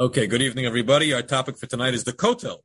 [0.00, 1.12] Okay, good evening, everybody.
[1.12, 2.60] Our topic for tonight is the Kotel.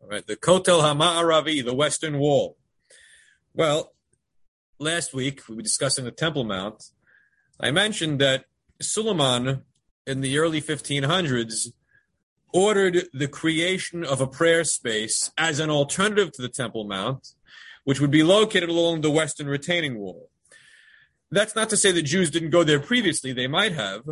[0.00, 2.56] All right, the Kotel Hama'aravi, the Western Wall.
[3.52, 3.92] Well,
[4.78, 6.82] last week we were discussing the Temple Mount.
[7.60, 8.46] I mentioned that
[8.80, 9.64] Suleiman
[10.06, 11.74] in the early 1500s
[12.54, 17.34] ordered the creation of a prayer space as an alternative to the Temple Mount,
[17.84, 20.30] which would be located along the western retaining wall.
[21.30, 24.04] That's not to say that Jews didn't go there previously, they might have,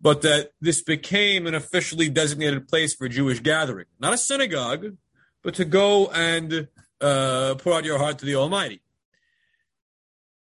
[0.00, 3.86] but that this became an officially designated place for Jewish gathering.
[3.98, 4.96] Not a synagogue,
[5.42, 6.68] but to go and
[7.00, 8.80] uh, pour out your heart to the Almighty.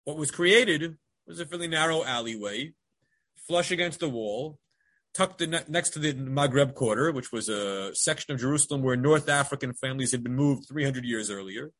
[0.06, 2.74] What was created was a fairly narrow alleyway,
[3.48, 4.60] flush against the wall,
[5.14, 9.30] tucked in, next to the Maghreb Quarter, which was a section of Jerusalem where North
[9.30, 11.72] African families had been moved 300 years earlier.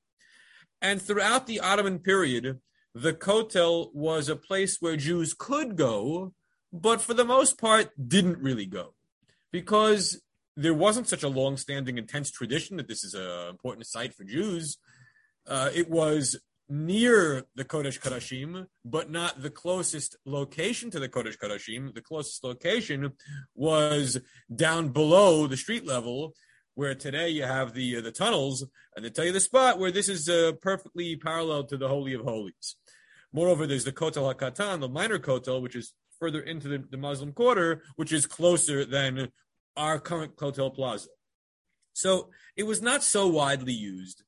[0.82, 2.60] And throughout the Ottoman period,
[2.94, 6.34] the Kotel was a place where Jews could go
[6.74, 8.96] but for the most part, didn't really go
[9.52, 10.20] because
[10.58, 14.78] there wasn't such a long-standing, intense tradition that this is an important site for Jews.
[15.48, 21.38] Uh, it was near the Kodesh Kodashim, but not the closest location to the Kodesh
[21.38, 21.94] Kodashim.
[21.94, 23.12] The closest location
[23.54, 24.20] was
[24.54, 26.34] down below the street level,
[26.76, 29.92] where today you have the uh, the tunnels, and they tell you the spot where
[29.92, 32.78] this is uh, perfectly parallel to the Holy of Holies.
[33.32, 37.34] Moreover, there's the Kotel HaKatan, the minor Kotel, which is further into the, the Muslim
[37.34, 39.28] quarter, which is closer than
[39.76, 41.10] our current Kotel Plaza.
[41.92, 44.24] So it was not so widely used.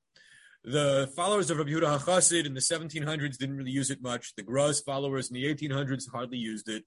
[0.66, 4.33] The followers of Rabbi Yehuda HaChassid in the 1700s didn't really use it much.
[4.35, 6.83] The Gra's followers in the 1800s hardly used it.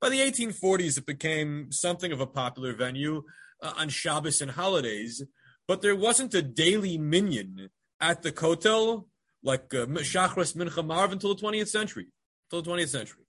[0.00, 3.22] By the 1840s, it became something of a popular venue
[3.62, 5.22] uh, on Shabbos and holidays,
[5.68, 7.68] but there wasn't a daily minyan
[8.00, 9.04] at the Kotel
[9.44, 12.08] like uh, Shachris Mincha Marv until the 20th century.
[12.50, 13.22] Until the 20th century.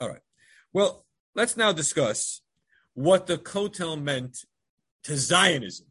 [0.00, 0.20] All right.
[0.74, 2.42] Well, let's now discuss
[2.94, 4.38] what the Kotel meant
[5.04, 5.86] to Zionism,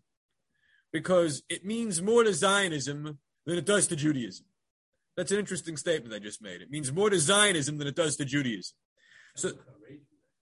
[0.91, 4.45] because it means more to Zionism than it does to Judaism.
[5.15, 6.61] That's an interesting statement I just made.
[6.61, 8.75] It means more to Zionism than it does to Judaism.
[9.37, 9.49] So,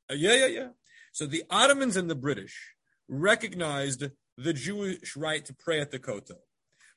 [0.09, 0.67] uh, yeah, yeah, yeah.
[1.11, 2.73] So the Ottomans and the British
[3.07, 4.05] recognized
[4.37, 6.39] the Jewish right to pray at the Kotel.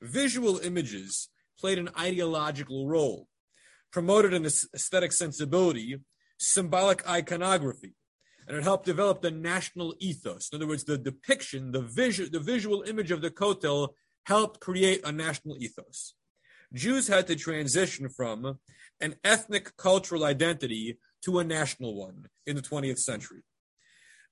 [0.00, 3.28] Visual images played an ideological role,
[3.92, 6.00] promoted an aesthetic sensibility
[6.44, 7.94] symbolic iconography.
[8.46, 10.50] And it helped develop the national ethos.
[10.52, 13.90] In other words, the depiction, the visual, the visual image of the Kotel
[14.26, 16.14] helped create a national ethos.
[16.72, 18.58] Jews had to transition from
[19.00, 23.42] an ethnic cultural identity to a national one in the 20th century.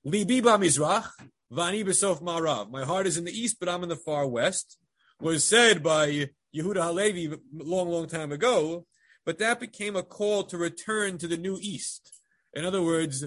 [0.05, 1.09] Libi Mizrach,
[1.51, 2.69] vani besof marav.
[2.69, 4.77] My heart is in the east, but I'm in the far west.
[5.19, 8.85] Was said by Yehuda Halevi long, long time ago,
[9.25, 12.11] but that became a call to return to the New East.
[12.53, 13.25] In other words,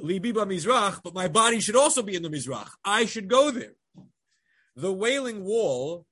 [0.00, 2.70] Libiba Mizrach, but my body should also be in the Mizrach.
[2.84, 3.74] I should go there.
[4.76, 6.06] The Wailing Wall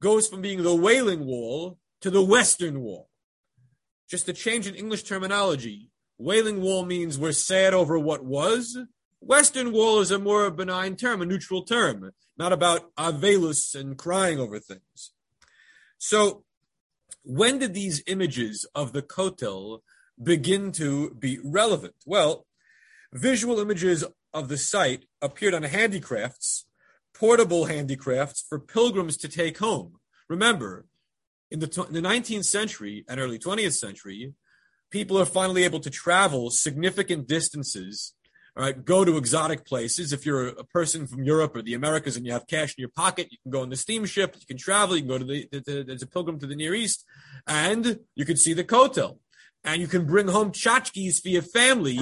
[0.00, 3.08] goes from being the Wailing Wall to the Western Wall.
[4.08, 5.90] Just a change in English terminology.
[6.18, 8.78] Wailing Wall means we're sad over what was.
[9.20, 14.38] Western Wall is a more benign term, a neutral term, not about avelus and crying
[14.38, 15.12] over things.
[15.98, 16.44] So
[17.22, 19.80] when did these images of the Kotel
[20.22, 21.94] begin to be relevant?
[22.06, 22.46] Well,
[23.12, 26.66] visual images of the site appeared on handicrafts,
[27.14, 29.96] portable handicrafts for pilgrims to take home.
[30.28, 30.86] Remember,
[31.50, 34.34] in the, the 19th century and early 20th century,
[34.90, 38.14] people are finally able to travel significant distances
[38.60, 40.12] all right, go to exotic places.
[40.12, 42.90] If you're a person from Europe or the Americas and you have cash in your
[42.90, 45.48] pocket, you can go on the steamship, you can travel, you can go to the,
[45.50, 47.06] the, the there's a pilgrim to the Near East,
[47.46, 49.16] and you can see the Kotel.
[49.64, 51.92] And you can bring home tchotchkes for your family.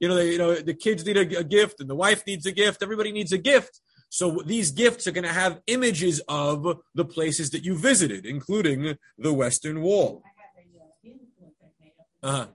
[0.00, 2.46] You know, they, you know, the kids need a, a gift and the wife needs
[2.46, 2.82] a gift.
[2.82, 3.80] Everybody needs a gift.
[4.08, 8.96] So these gifts are going to have images of the places that you visited, including
[9.18, 10.24] the Western Wall.
[12.24, 12.46] Uh-huh.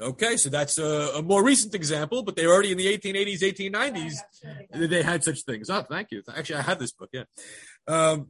[0.00, 3.42] Okay, so that's a, a, more recent example, but they were already in the 1880s,
[3.42, 4.88] 1890s.
[4.88, 5.68] They had such things.
[5.68, 6.22] Oh, thank you.
[6.34, 7.10] Actually, I have this book.
[7.12, 7.24] Yeah.
[7.86, 8.28] Um,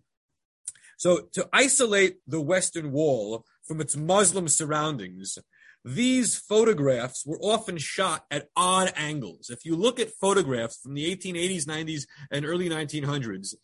[0.97, 5.39] so to isolate the Western Wall from its Muslim surroundings,
[5.85, 9.49] these photographs were often shot at odd angles.
[9.49, 13.55] If you look at photographs from the 1880s, 90s, and early 1900s,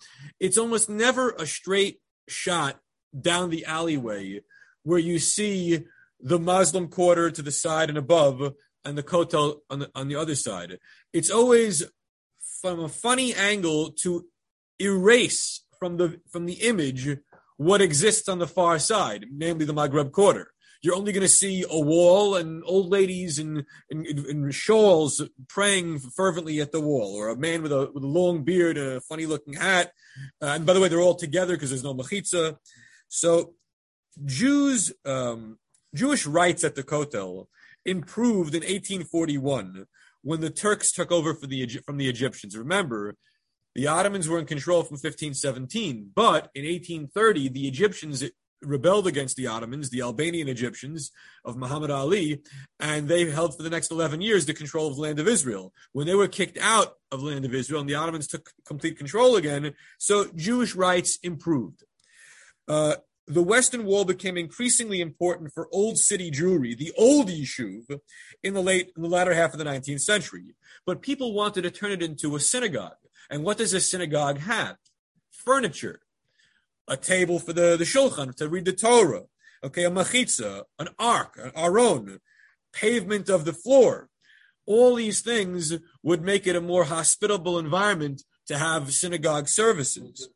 [0.40, 2.78] it's almost never a straight shot
[3.18, 4.40] down the alleyway
[4.82, 5.84] where you see
[6.20, 8.54] the Muslim quarter to the side and above,
[8.84, 10.78] and the kotel on the, on the other side.
[11.12, 11.84] It's always
[12.60, 14.26] from a funny angle to
[14.80, 17.18] erase from the from the image
[17.56, 20.52] what exists on the far side, namely the Maghreb quarter.
[20.82, 25.98] you're only going to see a wall and old ladies in, in, in, shawls praying
[25.98, 29.24] fervently at the wall, or a man with a, with a long beard a funny
[29.24, 29.92] looking hat.
[30.40, 32.58] Uh, and by the way, they're all together because there's no mechitza.
[33.08, 33.54] So
[34.24, 35.58] Jews, um,
[35.96, 37.46] Jewish rights at the Kotel
[37.84, 39.86] improved in 1841
[40.22, 42.56] when the Turks took over the, from the Egyptians.
[42.56, 43.16] Remember,
[43.74, 48.24] the Ottomans were in control from 1517, but in 1830, the Egyptians
[48.62, 51.10] rebelled against the Ottomans, the Albanian Egyptians
[51.44, 52.42] of Muhammad Ali,
[52.80, 55.72] and they held for the next 11 years the control of the land of Israel.
[55.92, 58.98] When they were kicked out of the land of Israel and the Ottomans took complete
[58.98, 61.84] control again, so Jewish rights improved.
[62.66, 62.96] Uh,
[63.26, 68.00] the Western Wall became increasingly important for Old City Jewry, the old Yishuv,
[68.42, 70.54] in the late, in the latter half of the 19th century.
[70.84, 72.96] But people wanted to turn it into a synagogue.
[73.28, 74.76] And what does a synagogue have?
[75.32, 76.00] Furniture,
[76.86, 79.24] a table for the, the shulchan to read the Torah,
[79.64, 82.20] okay, a machitza, an ark, an aron,
[82.72, 84.08] pavement of the floor.
[84.66, 90.28] All these things would make it a more hospitable environment to have synagogue services.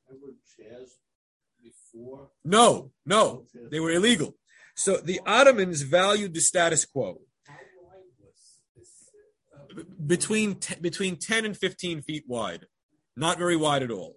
[2.44, 4.36] No, no, they were illegal.
[4.74, 7.20] So the Ottomans valued the status quo.
[10.04, 12.66] Between t- between ten and fifteen feet wide,
[13.16, 14.16] not very wide at all.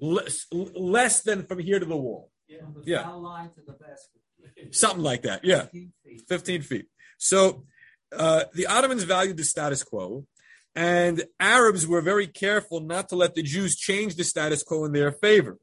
[0.00, 2.30] Less, less than from here to the wall.
[2.46, 3.02] Yeah, Yeah.
[3.02, 3.08] The
[4.70, 5.44] Something like that.
[5.44, 6.22] Yeah, 15 feet.
[6.28, 6.86] 15 feet.
[7.18, 7.64] So
[8.16, 10.26] uh, the Ottomans valued the status quo,
[10.74, 14.92] and Arabs were very careful not to let the Jews change the status quo in
[14.92, 15.58] their favor.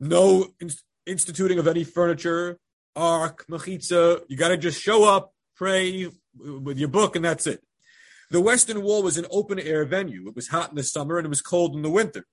[0.00, 0.70] No in-
[1.06, 2.58] instituting of any furniture,
[2.94, 4.22] ark, mechitza.
[4.28, 6.08] You got to just show up, pray
[6.38, 7.62] with your book, and that's it.
[8.30, 10.28] The Western Wall was an open air venue.
[10.28, 12.26] It was hot in the summer and it was cold in the winter.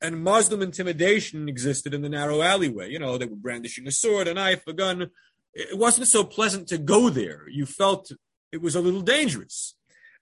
[0.00, 2.90] And Muslim intimidation existed in the narrow alleyway.
[2.90, 5.10] You know, they were brandishing a sword, a knife, a gun.
[5.52, 7.48] It wasn't so pleasant to go there.
[7.48, 8.12] You felt
[8.52, 9.74] it was a little dangerous.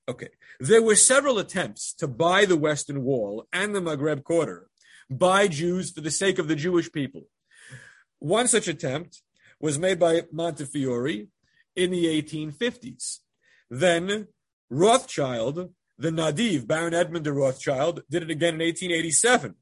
[0.09, 0.29] Okay.
[0.59, 4.69] There were several attempts to buy the Western Wall and the Maghreb Quarter
[5.19, 7.23] by Jews for the sake of the Jewish people.
[8.19, 9.23] One such attempt
[9.61, 11.27] was made by Montefiore
[11.77, 13.19] in the 1850s.
[13.71, 14.29] Then
[14.71, 19.55] Rothschild, the Nadiv, Baron Edmund de Rothschild, did it again in 1887.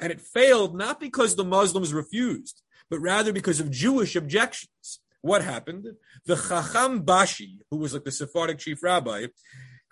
[0.00, 5.00] And it failed not because the Muslims refused, but rather because of Jewish objections.
[5.20, 5.86] What happened?
[6.26, 9.26] The Chacham Bashi, who was like the Sephardic chief rabbi,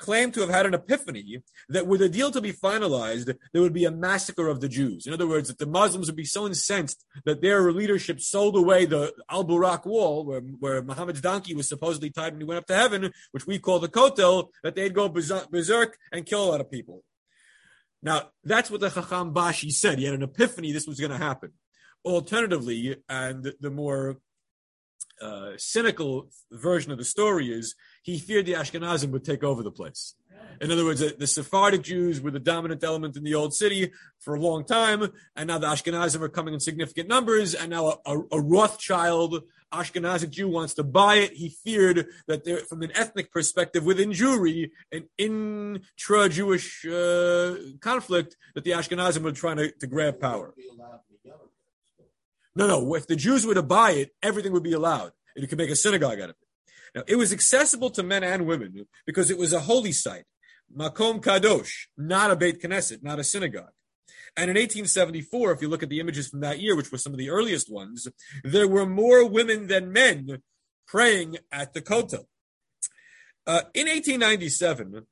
[0.01, 3.73] claimed to have had an epiphany that were the deal to be finalized, there would
[3.73, 5.07] be a massacre of the Jews.
[5.07, 8.87] In other words, that the Muslims would be so incensed that their leadership sold away
[8.87, 12.67] the Al Burak wall, where, where Muhammad's donkey was supposedly tied when he went up
[12.67, 16.61] to heaven, which we call the Kotel, that they'd go berserk and kill a lot
[16.61, 17.05] of people.
[18.03, 19.99] Now, that's what the Chacham Bashi said.
[19.99, 21.53] He had an epiphany this was going to happen.
[22.03, 24.17] Alternatively, and the more
[25.21, 29.71] uh, cynical version of the story is he feared the Ashkenazim would take over the
[29.71, 30.15] place.
[30.61, 33.93] In other words, the, the Sephardic Jews were the dominant element in the old city
[34.19, 37.87] for a long time, and now the Ashkenazim are coming in significant numbers, and now
[37.87, 41.33] a, a, a Rothschild Ashkenazic Jew wants to buy it.
[41.33, 48.65] He feared that there, from an ethnic perspective within Jewry, an intra-Jewish uh, conflict, that
[48.65, 50.55] the Ashkenazim were trying to, to grab power.
[52.55, 52.95] No, no.
[52.95, 55.13] If the Jews were to buy it, everything would be allowed.
[55.35, 56.37] And you could make a synagogue out of it.
[56.95, 60.25] Now, it was accessible to men and women because it was a holy site,
[60.77, 63.71] Makom Kadosh, not a Beit Knesset, not a synagogue.
[64.37, 67.13] And in 1874, if you look at the images from that year, which were some
[67.13, 68.09] of the earliest ones,
[68.45, 70.43] there were more women than men
[70.87, 72.27] praying at the Kotel.
[73.47, 75.07] Uh, in 1897,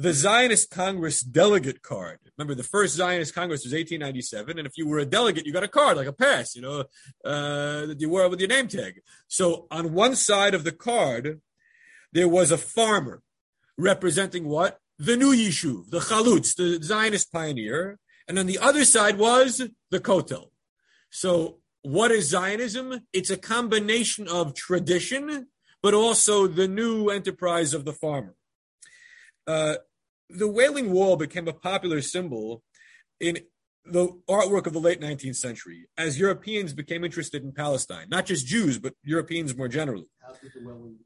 [0.00, 2.20] the Zionist Congress delegate card.
[2.38, 5.62] Remember, the first Zionist Congress was 1897, and if you were a delegate, you got
[5.62, 6.84] a card, like a pass, you know,
[7.22, 9.02] uh, that you wore with your name tag.
[9.28, 11.42] So on one side of the card,
[12.14, 13.20] there was a farmer
[13.76, 14.78] representing what?
[14.98, 20.00] The new Yishuv, the Chalutz, the Zionist pioneer, and on the other side was the
[20.00, 20.46] Kotel.
[21.10, 23.00] So what is Zionism?
[23.12, 25.48] It's a combination of tradition,
[25.82, 28.34] but also the new enterprise of the farmer.
[29.46, 29.76] Uh,
[30.32, 32.62] the Wailing Wall became a popular symbol
[33.18, 33.38] in
[33.84, 38.46] the artwork of the late 19th century as Europeans became interested in Palestine, not just
[38.46, 40.06] Jews, but Europeans more generally.
[40.20, 40.96] How did the Wailing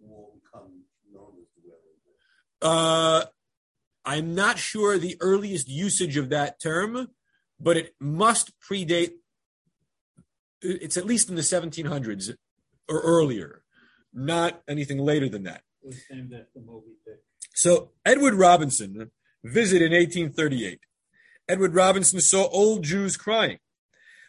[0.00, 1.98] Wall become known as the Wailing
[2.62, 2.70] Wall?
[2.70, 3.24] Uh,
[4.04, 7.08] I'm not sure the earliest usage of that term,
[7.60, 9.12] but it must predate,
[10.60, 12.34] it's at least in the 1700s
[12.88, 13.62] or earlier,
[14.12, 15.62] not anything later than that.
[15.82, 17.20] It was named after Moby Dick.
[17.54, 19.10] So Edward Robinson
[19.44, 20.80] visited in 1838.
[21.48, 23.58] Edward Robinson saw old Jews crying.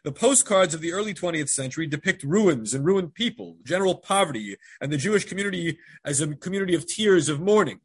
[0.04, 4.92] The postcards of the early 20th century depict ruins and ruined people, general poverty, and
[4.92, 7.80] the Jewish community as a community of tears of mourning.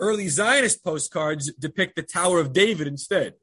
[0.00, 3.34] Early Zionist postcards depict the Tower of David instead.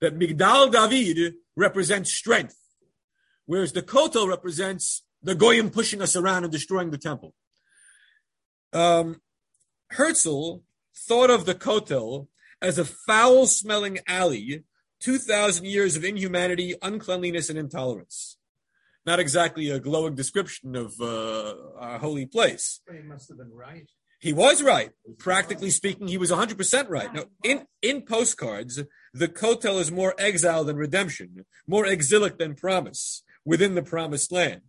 [0.00, 2.56] That Migdal David represents strength,
[3.44, 7.34] whereas the Kotel represents the Goyim pushing us around and destroying the temple.
[8.72, 9.20] Um,
[9.92, 10.62] Herzl
[10.94, 12.28] thought of the Kotel
[12.60, 14.64] as a foul smelling alley,
[15.00, 18.38] 2,000 years of inhumanity, uncleanliness, and intolerance.
[19.04, 22.80] Not exactly a glowing description of uh, our holy place.
[22.86, 23.90] But he must have been right.
[24.20, 24.90] He was right.
[25.18, 27.12] Practically speaking, he was 100% right.
[27.12, 28.80] Now, in, in postcards,
[29.12, 34.62] the Kotel is more exile than redemption, more exilic than promise within the promised land.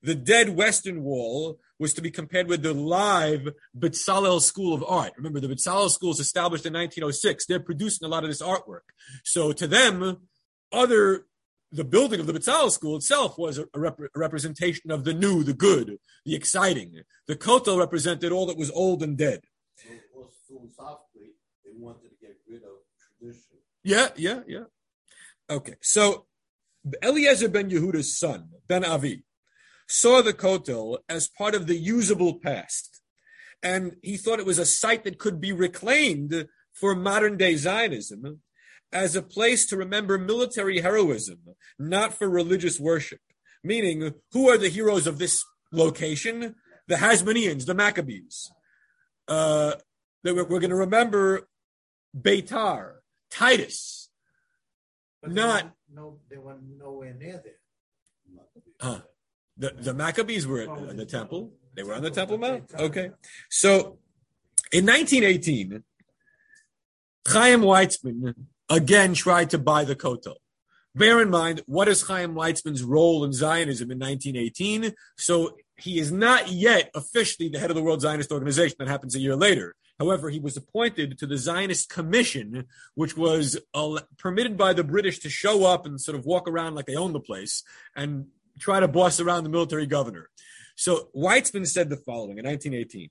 [0.00, 3.48] The dead Western Wall was to be compared with the live
[3.78, 5.12] Bezalel School of Art.
[5.16, 7.44] Remember, the Bezalel School was established in 1906.
[7.44, 8.86] They're producing a lot of this artwork.
[9.24, 10.28] So to them,
[10.72, 11.26] other
[11.72, 15.42] the building of the Bezalel School itself was a, rep- a, representation of the new,
[15.42, 17.00] the good, the exciting.
[17.26, 19.40] The Kotel represented all that was old and dead.
[19.76, 19.88] So,
[20.46, 21.32] philosophically,
[21.64, 22.76] they wanted to get rid of
[23.18, 23.56] tradition.
[23.82, 24.64] Yeah, yeah, yeah.
[25.50, 26.26] Okay, so
[27.02, 29.24] Eliezer ben Yehuda's son, Ben Avi,
[29.92, 33.02] saw the Kotel as part of the usable past.
[33.62, 38.40] And he thought it was a site that could be reclaimed for modern day Zionism
[38.90, 41.40] as a place to remember military heroism,
[41.78, 43.20] not for religious worship.
[43.62, 46.56] Meaning, who are the heroes of this location?
[46.88, 48.50] The Hasmoneans, the Maccabees.
[49.28, 49.74] Uh,
[50.24, 51.48] that we're, we're going to remember
[52.18, 52.94] Beitar,
[53.30, 54.10] Titus.
[55.20, 57.60] But Not- they no, they were nowhere near there.
[58.80, 59.02] Huh.
[59.62, 61.52] The, the Maccabees were in the temple.
[61.76, 62.64] They were on the Temple Mount.
[62.76, 63.10] Okay.
[63.48, 63.98] So
[64.72, 65.84] in 1918,
[67.28, 68.34] Chaim Weizmann
[68.68, 70.34] again tried to buy the Kotel.
[70.96, 74.94] Bear in mind, what is Chaim Weizmann's role in Zionism in 1918?
[75.16, 78.74] So he is not yet officially the head of the World Zionist Organization.
[78.80, 79.76] That happens a year later.
[80.00, 82.64] However, he was appointed to the Zionist Commission,
[82.96, 86.74] which was uh, permitted by the British to show up and sort of walk around
[86.74, 87.62] like they own the place
[87.94, 88.26] and
[88.58, 90.28] try to boss around the military governor.
[90.76, 93.10] So Weizmann said the following in 1918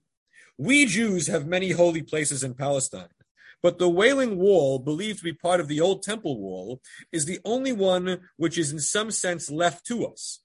[0.57, 3.09] We Jews have many holy places in Palestine,
[3.61, 6.81] but the Wailing Wall, believed to be part of the old Temple Wall,
[7.11, 10.39] is the only one which is in some sense left to us.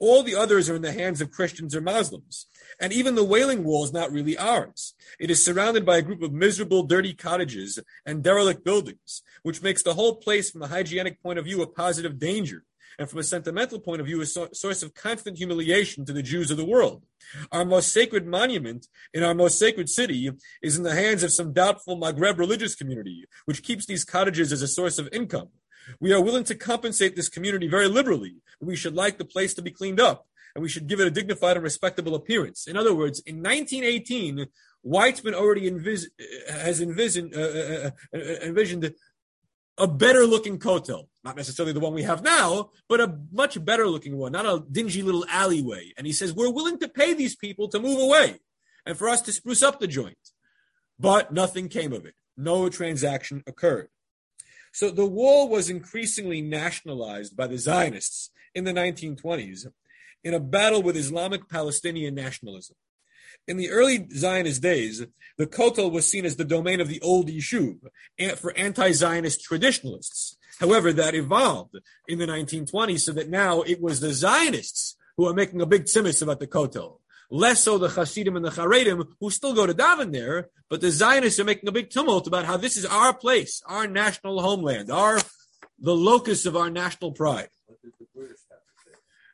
[0.00, 2.46] All the others are in the hands of Christians or Muslims.
[2.80, 4.94] And even the Wailing Wall is not really ours.
[5.18, 9.82] It is surrounded by a group of miserable, dirty cottages and derelict buildings, which makes
[9.82, 12.62] the whole place, from a hygienic point of view, a positive danger
[12.98, 16.22] and from a sentimental point of view, a so- source of constant humiliation to the
[16.22, 17.04] Jews of the world.
[17.52, 20.30] Our most sacred monument in our most sacred city
[20.62, 24.62] is in the hands of some doubtful Maghreb religious community, which keeps these cottages as
[24.62, 25.48] a source of income.
[26.00, 29.54] We are willing to compensate this community very liberally, but we should like the place
[29.54, 32.66] to be cleaned up, and we should give it a dignified and respectable appearance.
[32.66, 34.46] In other words, in 1918,
[34.84, 36.06] Weizmann already envis-
[36.48, 38.92] has envisioned, uh, uh, uh, envisioned
[39.78, 43.86] a better looking kotel, not necessarily the one we have now, but a much better
[43.86, 45.92] looking one, not a dingy little alleyway.
[45.98, 48.36] And he says, we're willing to pay these people to move away
[48.86, 50.16] and for us to spruce up the joint.
[50.98, 52.14] But nothing came of it.
[52.34, 53.90] No transaction occurred.
[54.72, 59.66] So the wall was increasingly nationalized by the Zionists in the 1920s
[60.24, 62.76] in a battle with Islamic Palestinian nationalism.
[63.46, 65.04] In the early Zionist days,
[65.36, 67.80] the Kotel was seen as the domain of the old Yishuv
[68.36, 70.37] for anti-Zionist traditionalists.
[70.60, 75.34] However, that evolved in the 1920s so that now it was the Zionists who are
[75.34, 76.98] making a big tzimis about the Kotel.
[77.30, 80.90] Less so the Hasidim and the Charedim who still go to daven there, but the
[80.90, 84.90] Zionists are making a big tumult about how this is our place, our national homeland,
[84.90, 85.20] our
[85.78, 87.48] the locus of our national pride.
[87.68, 88.34] The?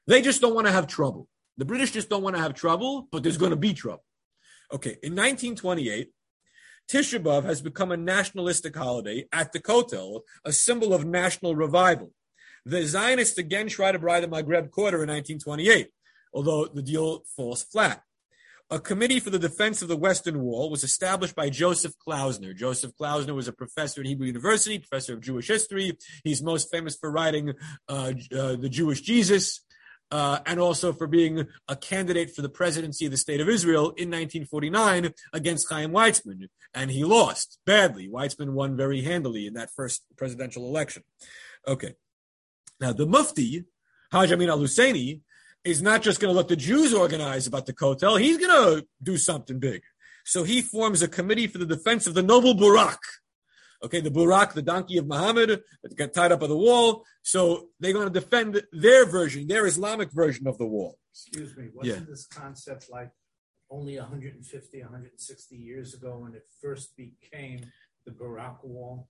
[0.07, 1.29] They just don't want to have trouble.
[1.57, 4.05] The British just don't want to have trouble, but there's going to be trouble.
[4.73, 6.11] Okay, in 1928,
[6.91, 12.13] Tisha B'Av has become a nationalistic holiday at the Kotel, a symbol of national revival.
[12.67, 15.89] The Zionists again try to buy the Maghreb quarter in 1928,
[16.33, 18.03] although the deal falls flat.
[18.71, 22.55] A committee for the defense of the Western Wall was established by Joseph Klausner.
[22.55, 25.99] Joseph Klausner was a professor at Hebrew University, professor of Jewish history.
[26.25, 27.53] He's most famous for writing
[27.89, 29.61] uh, uh, The Jewish Jesus,
[30.15, 33.87] uh, and also for being a candidate for the presidency of the state of Israel
[33.97, 36.47] in 1949 against Chaim Weizmann.
[36.73, 38.09] And he lost badly.
[38.09, 41.03] Weizmann won very handily in that first presidential election.
[41.67, 41.95] Okay.
[42.79, 43.65] Now, the Mufti,
[44.13, 45.23] Haj Amin al Husseini,
[45.65, 48.87] is not just going to let the Jews organize about the Kotel, he's going to
[49.03, 49.83] do something big.
[50.25, 53.01] So he forms a committee for the defense of the noble Barak,
[53.85, 57.05] Okay, the Burak, the donkey of Muhammad, that got tied up on the wall.
[57.23, 60.99] So they're going to defend their version, their Islamic version of the wall.
[61.13, 61.93] Excuse me, Yeah.
[61.93, 63.11] wasn't this concept like
[63.71, 67.61] only 150, 160 years ago when it first became
[68.07, 69.09] the Barak Wall?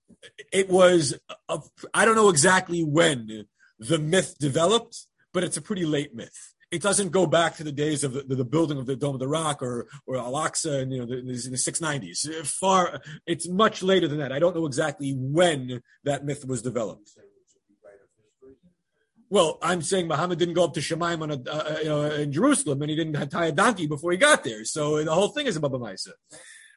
[0.52, 1.60] It was, a,
[1.92, 3.46] I don't know exactly when
[3.78, 6.53] the myth developed, but it's a pretty late myth.
[6.74, 9.20] It doesn't go back to the days of the, the building of the Dome of
[9.20, 12.46] the Rock or or Al Aqsa in you know the, in the 690s.
[12.46, 14.32] Far, it's much later than that.
[14.32, 17.10] I don't know exactly when that myth was developed.
[19.30, 22.32] Well, I'm saying Muhammad didn't go up to Shemaim on a, uh, you know, in
[22.32, 24.64] Jerusalem, and he didn't tie a donkey before he got there.
[24.64, 26.12] So the whole thing is a Baba Maisa.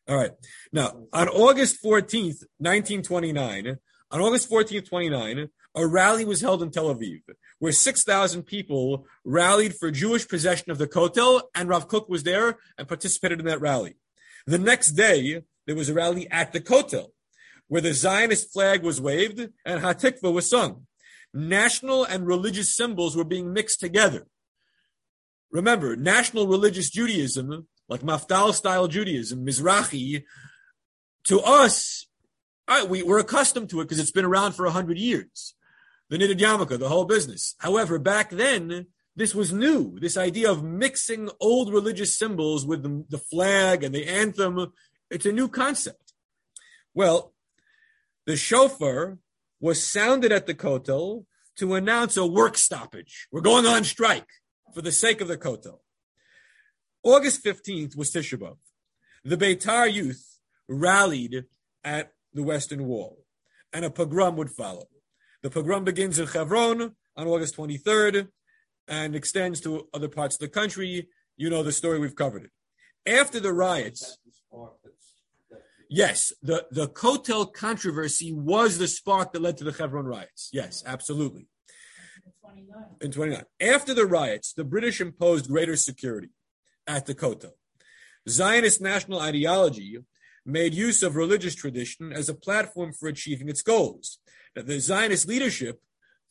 [0.07, 0.31] All right.
[0.71, 3.77] Now, on August 14th, 1929,
[4.11, 7.21] on August 14th, 29, a rally was held in Tel Aviv,
[7.59, 12.57] where 6,000 people rallied for Jewish possession of the Kotel, and Rav Kook was there
[12.77, 13.97] and participated in that rally.
[14.45, 17.07] The next day, there was a rally at the Kotel,
[17.67, 20.87] where the Zionist flag was waved and Hatikva was sung
[21.37, 24.27] national and religious symbols were being mixed together.
[25.51, 30.23] Remember, national religious Judaism, like Mafdal style Judaism, Mizrahi,
[31.25, 32.06] to us,
[32.67, 35.55] I, we, we're accustomed to it because it's been around for a hundred years.
[36.09, 37.55] The Nidid Yarmulke, the whole business.
[37.59, 39.97] However, back then, this was new.
[39.99, 44.73] This idea of mixing old religious symbols with the, the flag and the anthem,
[45.09, 46.13] it's a new concept.
[46.93, 47.33] Well,
[48.25, 49.17] the shofar
[49.59, 51.25] was sounded at the Kotel
[51.57, 53.27] to announce a work stoppage.
[53.31, 54.27] We're going on strike
[54.73, 55.79] for the sake of the Kotel.
[57.03, 58.57] August 15th was Tisha B'Av.
[59.23, 61.45] The Beitar youth rallied
[61.83, 63.17] at the Western Wall,
[63.73, 64.85] and a pogrom would follow.
[65.41, 68.27] The pogrom begins in Hebron on August 23rd
[68.87, 71.09] and extends to other parts of the country.
[71.35, 72.51] You know the story, we've covered it.
[73.19, 74.17] After the riots,
[75.89, 80.49] Yes, the, the Kotel controversy was the spark that led to the Hebron riots.
[80.51, 81.47] Yes, absolutely.
[82.99, 83.43] In 29.
[83.61, 86.31] After the riots, the British imposed greater security
[86.85, 87.51] at the Kotel.
[88.27, 89.99] Zionist national ideology
[90.47, 94.19] made use of religious tradition as a platform for achieving its goals.
[94.55, 95.81] Now, the Zionist leadership,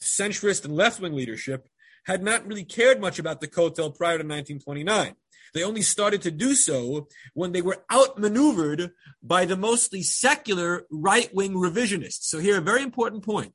[0.00, 1.68] centrist and left wing leadership,
[2.06, 5.14] had not really cared much about the Kotel prior to 1929.
[5.52, 8.90] They only started to do so when they were outmaneuvered
[9.22, 12.24] by the mostly secular right wing revisionists.
[12.24, 13.54] So, here, a very important point.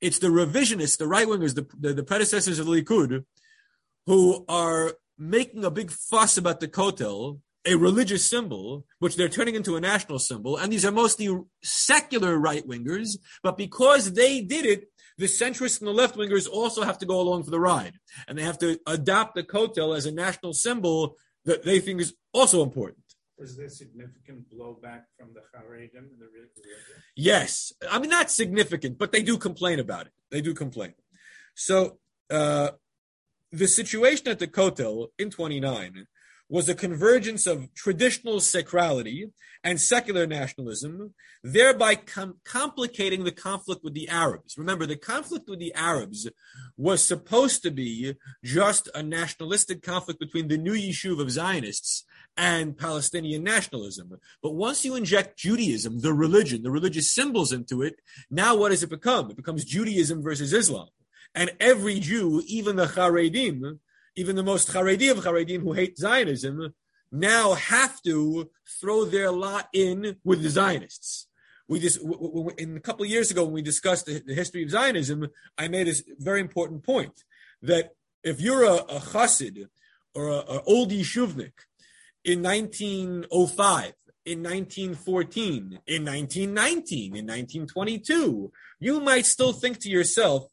[0.00, 3.24] It's the revisionists, the right wingers, the, the, the predecessors of the Likud,
[4.06, 9.54] who are making a big fuss about the Kotel, a religious symbol, which they're turning
[9.54, 10.56] into a national symbol.
[10.56, 11.28] And these are mostly
[11.62, 16.82] secular right wingers, but because they did it, the centrists and the left wingers also
[16.82, 17.94] have to go along for the ride.
[18.28, 22.14] And they have to adopt the Kotel as a national symbol that they think is
[22.32, 23.02] also important.
[23.38, 27.02] Was there significant blowback from the Haredim and the religion?
[27.14, 27.72] Yes.
[27.90, 30.12] I mean, not significant, but they do complain about it.
[30.30, 30.94] They do complain.
[31.54, 31.98] So,
[32.30, 32.70] uh,
[33.52, 36.06] the situation at the Kotel in 29
[36.48, 39.30] was a convergence of traditional sacrality
[39.64, 44.56] and secular nationalism, thereby com- complicating the conflict with the Arabs.
[44.56, 46.28] Remember, the conflict with the Arabs
[46.76, 52.04] was supposed to be just a nationalistic conflict between the new Yishuv of Zionists
[52.36, 54.12] and Palestinian nationalism.
[54.40, 57.96] But once you inject Judaism, the religion, the religious symbols into it,
[58.30, 59.30] now what does it become?
[59.30, 60.88] It becomes Judaism versus Islam.
[61.34, 63.78] And every Jew, even the Haredim,
[64.16, 66.74] even the most Haredi of Haredim who hate Zionism,
[67.12, 68.50] now have to
[68.80, 71.28] throw their lot in with the Zionists.
[71.68, 74.34] We just w- w- in a couple of years ago when we discussed the, the
[74.34, 77.24] history of Zionism, I made a very important point
[77.62, 79.00] that if you're a, a
[80.14, 81.52] or an old Yeshuvnik
[82.24, 83.92] in 1905,
[84.24, 88.50] in 1914, in 1919, in 1922,
[88.80, 90.48] you might still think to yourself,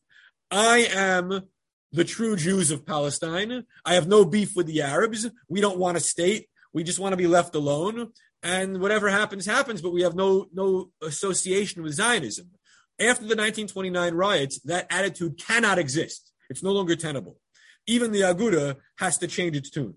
[0.52, 1.48] I am
[1.94, 3.66] the true Jews of Palestine.
[3.86, 5.30] I have no beef with the Arabs.
[5.48, 6.50] We don't want a state.
[6.74, 8.12] We just want to be left alone.
[8.42, 12.50] And whatever happens, happens, but we have no, no association with Zionism.
[13.00, 16.34] After the 1929 riots, that attitude cannot exist.
[16.50, 17.40] It's no longer tenable.
[17.88, 19.96] Even the Aguda has to change its tune.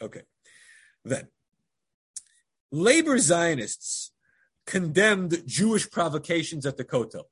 [0.00, 0.22] Okay.
[1.04, 1.28] Then,
[2.70, 4.12] labor Zionists
[4.66, 7.24] condemned Jewish provocations at the Kotel.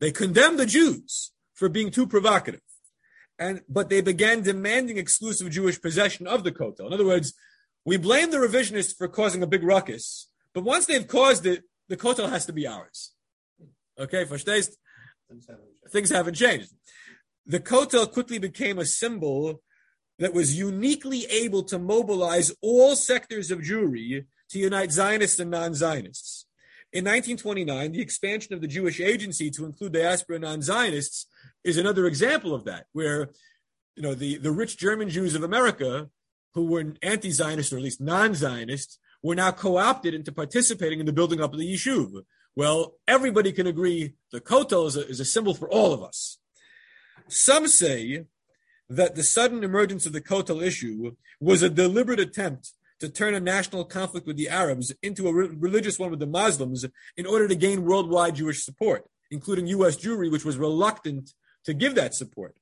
[0.00, 2.60] They condemned the Jews for being too provocative.
[3.38, 6.86] And but they began demanding exclusive Jewish possession of the Kotel.
[6.86, 7.34] In other words,
[7.84, 11.96] we blame the revisionists for causing a big ruckus, but once they've caused it, the
[11.96, 13.12] Kotel has to be ours.
[13.98, 14.76] Okay, verstehst?
[15.28, 15.48] things.
[15.90, 16.72] Things haven't changed.
[17.46, 19.62] The Kotel quickly became a symbol
[20.18, 26.46] that was uniquely able to mobilize all sectors of Jewry to unite Zionists and non-Zionists.
[26.92, 31.26] In 1929, the expansion of the Jewish agency to include diaspora non-Zionists
[31.66, 33.30] is another example of that, where
[33.96, 36.08] you know the, the rich German Jews of America,
[36.54, 41.40] who were anti-Zionist or at least non-Zionist, were now co-opted into participating in the building
[41.40, 42.22] up of the Yishuv.
[42.54, 46.38] Well, everybody can agree the Kotel is a, is a symbol for all of us.
[47.28, 48.26] Some say
[48.88, 53.40] that the sudden emergence of the Kotel issue was a deliberate attempt to turn a
[53.40, 57.48] national conflict with the Arabs into a re- religious one with the Muslims in order
[57.48, 59.96] to gain worldwide Jewish support, including U.S.
[59.96, 61.34] Jewry, which was reluctant
[61.66, 62.54] to give that support.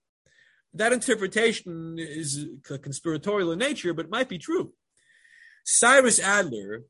[0.72, 2.46] That interpretation is
[2.82, 4.72] conspiratorial in nature, but might be true.
[5.64, 6.82] Cyrus Adler,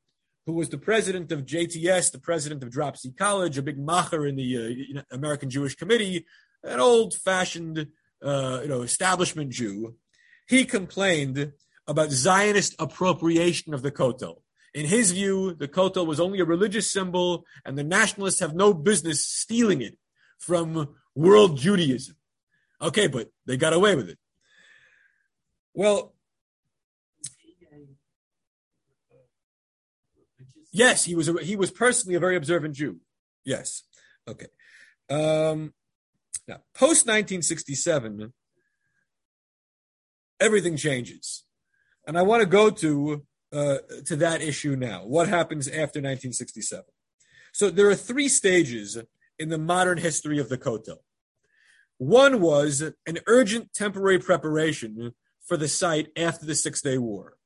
[0.46, 4.36] who was the president of JTS, the president of Dropsie College, a big macher in
[4.36, 6.24] the uh, American Jewish Committee,
[6.62, 7.88] an old-fashioned,
[8.22, 9.96] uh, you know, establishment Jew,
[10.48, 11.52] he complained
[11.86, 14.36] about Zionist appropriation of the Kotel.
[14.72, 18.74] In his view, the Kotel was only a religious symbol, and the nationalists have no
[18.74, 19.98] business stealing it
[20.38, 22.16] from world Judaism.
[22.80, 24.18] Okay, but they got away with it.
[25.72, 26.14] Well,
[30.72, 33.00] yes, he was a, he was personally a very observant Jew.
[33.44, 33.82] Yes.
[34.28, 34.46] Okay.
[35.08, 35.72] Um,
[36.46, 38.32] now, post 1967,
[40.40, 41.44] everything changes.
[42.06, 45.04] And I want to go to uh, to that issue now.
[45.04, 46.84] What happens after 1967?
[47.52, 48.98] So there are three stages
[49.38, 50.98] in the modern history of the Kotel.
[51.98, 55.14] One was an urgent temporary preparation
[55.46, 57.36] for the site after the Six Day War.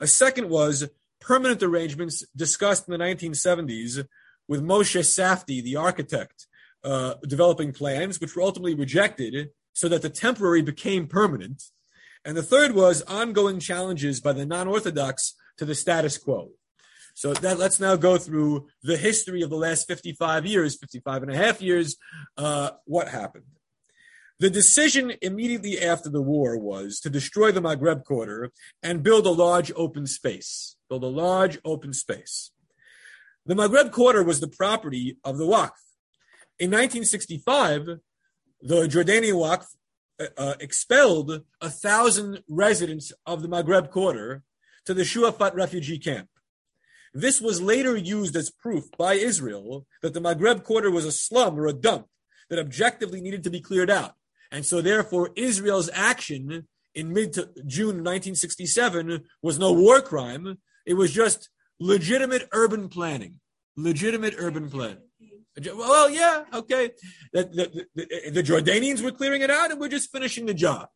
[0.00, 0.88] A second was
[1.20, 4.06] permanent arrangements discussed in the 1970s
[4.46, 6.46] with Moshe Safdie, the architect,
[6.82, 11.62] uh, developing plans, which were ultimately rejected, so that the temporary became permanent.
[12.24, 16.50] And the third was ongoing challenges by the non-Orthodox to the status quo.
[17.14, 21.32] So that let's now go through the history of the last 55 years, 55 and
[21.32, 21.96] a half years.
[22.36, 23.44] Uh, what happened?
[24.40, 28.50] The decision immediately after the war was to destroy the Maghreb quarter
[28.82, 30.76] and build a large open space.
[30.90, 32.50] Build a large open space.
[33.46, 35.78] The Maghreb quarter was the property of the Waqf.
[36.58, 38.00] In 1965,
[38.60, 39.66] the Jordanian Waqf
[40.18, 44.42] uh, uh, expelled a thousand residents of the Maghreb quarter
[44.86, 46.28] to the Shuafat refugee camp.
[47.14, 51.58] This was later used as proof by Israel that the Maghreb quarter was a slum
[51.58, 52.08] or a dump
[52.50, 54.14] that objectively needed to be cleared out.
[54.50, 57.34] And so, therefore, Israel's action in mid
[57.66, 60.58] June 1967 was no war crime.
[60.84, 63.40] It was just legitimate urban planning.
[63.76, 64.98] Legitimate urban planning.
[65.74, 66.90] Well, yeah, okay.
[67.32, 70.88] The, the, the, the, Jordanians were clearing it out, and we're just finishing the job.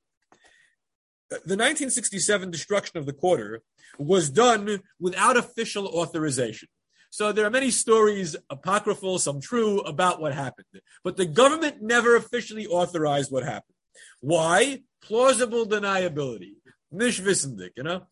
[1.31, 3.63] The 1967 destruction of the quarter
[3.99, 6.69] was done without official authorization.
[7.11, 10.67] So there are many stories, apocryphal, some true, about what happened.
[11.05, 13.75] But the government never officially authorized what happened.
[14.21, 14.83] Why?
[15.03, 16.57] Plausible deniability.
[16.93, 18.07] Nishvisendik, you know?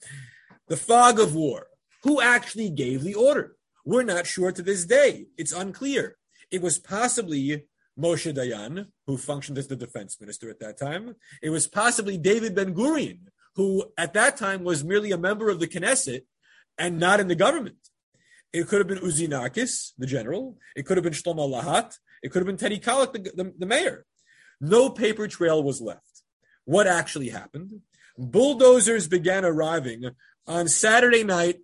[0.69, 1.67] The fog of war.
[2.05, 3.57] Who actually gave the order?
[3.85, 5.27] We're not sure to this day.
[5.37, 6.17] It's unclear.
[6.51, 7.67] It was possibly
[7.99, 11.17] Moshe Dayan, who functioned as the defense minister at that time.
[11.43, 13.21] It was possibly David Ben Gurion,
[13.55, 16.23] who at that time was merely a member of the Knesset
[16.79, 17.77] and not in the government.
[18.53, 20.59] It could have been Uzi Narkis, the general.
[20.75, 21.97] It could have been Shlomo Lahat.
[22.23, 24.05] It could have been Teddy Kollek, the, the, the mayor.
[24.61, 26.23] No paper trail was left.
[26.65, 27.81] What actually happened?
[28.19, 30.11] Bulldozers began arriving
[30.47, 31.57] on Saturday night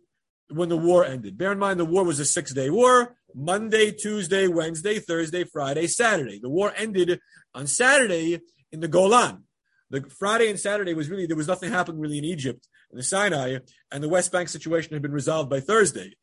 [0.49, 1.39] when the war ended.
[1.39, 3.17] Bear in mind, the war was a six day war.
[3.35, 6.39] Monday, Tuesday, Wednesday, Thursday, Friday, Saturday.
[6.41, 7.21] The war ended
[7.55, 8.41] on Saturday
[8.71, 9.45] in the Golan.
[9.91, 13.03] The Friday and Saturday was really, there was nothing happening really in Egypt, in the
[13.03, 13.59] Sinai,
[13.91, 16.15] and the West Bank situation had been resolved by Thursday.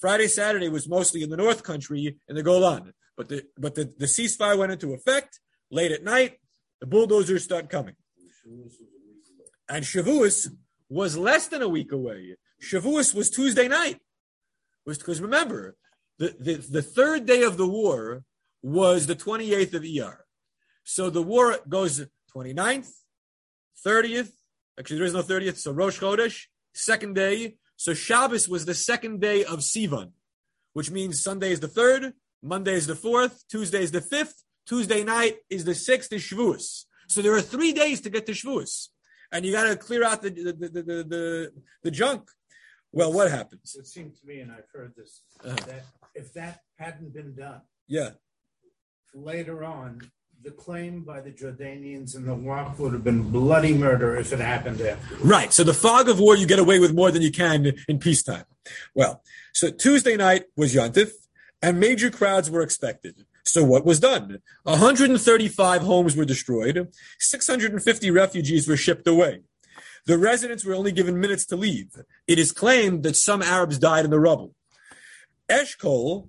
[0.00, 2.92] Friday, Saturday was mostly in the North Country in the Golan.
[3.16, 6.38] But the, but the, the ceasefire went into effect late at night.
[6.80, 7.94] The bulldozers start coming.
[9.68, 10.48] And Shavuos
[10.88, 12.36] was less than a week away.
[12.62, 13.98] Shavuos was Tuesday night.
[14.84, 15.74] Was because remember,
[16.18, 18.22] the, the, the third day of the war
[18.62, 20.24] was the 28th of ER.
[20.84, 22.90] So the war goes 29th,
[23.84, 24.30] 30th.
[24.78, 25.56] Actually, there is no 30th.
[25.56, 27.56] So Rosh Chodesh, second day.
[27.76, 30.12] So Shabbos was the second day of Sivan,
[30.72, 35.04] which means Sunday is the third, Monday is the fourth, Tuesday is the fifth, Tuesday
[35.04, 36.84] night is the sixth is Shavuos.
[37.08, 38.88] So there are three days to get to Shavuos.
[39.32, 41.52] And you got to clear out the, the, the, the, the,
[41.82, 42.30] the junk.
[42.92, 43.76] Well, what happens?
[43.78, 45.56] It seemed to me, and I've heard this, Uh-huh.
[45.66, 45.84] that
[46.16, 48.10] if that hadn't been done Yeah.
[49.14, 50.10] later on,
[50.42, 54.38] the claim by the Jordanians and the Waqf would have been bloody murder if it
[54.38, 54.98] happened there.
[55.20, 55.52] Right.
[55.52, 58.44] So the fog of war, you get away with more than you can in peacetime.
[58.94, 61.10] Well, so Tuesday night was Yontif,
[61.62, 63.24] and major crowds were expected.
[63.44, 64.38] So what was done?
[64.64, 69.40] 135 homes were destroyed, 650 refugees were shipped away.
[70.04, 71.90] The residents were only given minutes to leave.
[72.26, 74.54] It is claimed that some Arabs died in the rubble.
[75.48, 76.28] Eshkol,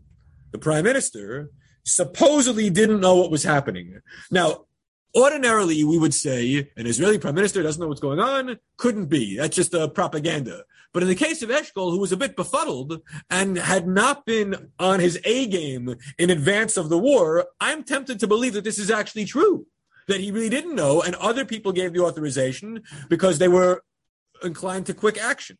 [0.51, 1.51] the prime minister,
[1.83, 3.99] supposedly didn't know what was happening.
[4.29, 4.65] Now,
[5.15, 8.57] ordinarily, we would say an Israeli prime minister doesn't know what's going on.
[8.77, 9.37] Couldn't be.
[9.37, 10.63] That's just propaganda.
[10.93, 14.71] But in the case of Eshkol, who was a bit befuddled and had not been
[14.79, 18.79] on his A game in advance of the war, I'm tempted to believe that this
[18.79, 19.67] is actually true.
[20.07, 23.83] That he really didn't know, and other people gave the authorization because they were
[24.41, 25.57] inclined to quick action.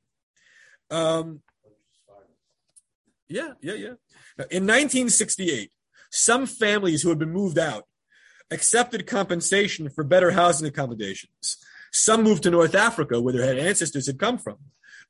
[0.89, 1.41] Um,
[3.29, 3.93] yeah, yeah, yeah.
[4.51, 5.71] In 1968,
[6.11, 7.85] some families who had been moved out
[8.51, 11.57] accepted compensation for better housing accommodations.
[11.91, 14.57] Some moved to North Africa, where their ancestors had come from.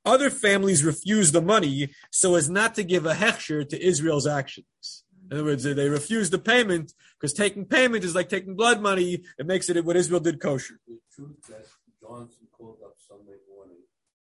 [0.06, 5.04] Other families refused the money so as not to give a hechsher to Israel's actions.
[5.30, 9.24] In other words, they refused the payment because taking payment is like taking blood money.
[9.38, 10.80] It makes it what Israel did kosher.
[10.88, 11.66] The truth that
[12.00, 13.80] Johnson called up Sunday morning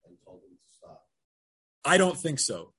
[0.05, 1.03] and told him to stop.
[1.83, 2.73] I don't think so.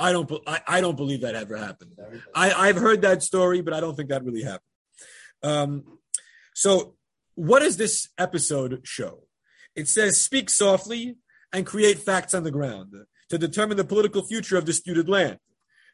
[0.00, 0.32] I don't.
[0.46, 1.92] I, I don't believe that ever happened.
[2.34, 4.62] I, I've heard that story, but I don't think that really happened.
[5.42, 5.84] Um,
[6.54, 6.94] so,
[7.34, 9.24] what does this episode show?
[9.76, 11.16] It says, "Speak softly
[11.52, 12.94] and create facts on the ground
[13.28, 15.38] to determine the political future of disputed land."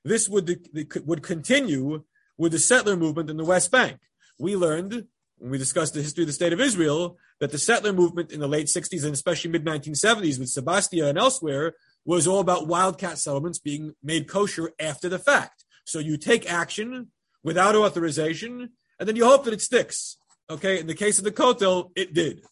[0.05, 0.69] This would
[1.05, 2.05] would continue
[2.39, 3.99] with the settler movement in the West Bank.
[4.39, 5.07] We learned
[5.39, 8.41] when we discussed the history of the state of Israel that the settler movement in
[8.41, 11.75] the late 60s and especially mid 1970s with Sebastia and elsewhere
[12.07, 15.65] was all about wildcat settlements being made kosher after the fact.
[15.85, 17.09] So you take action
[17.43, 20.17] without authorization, and then you hope that it sticks.
[20.49, 22.43] Okay, in the case of the Kotel, it did.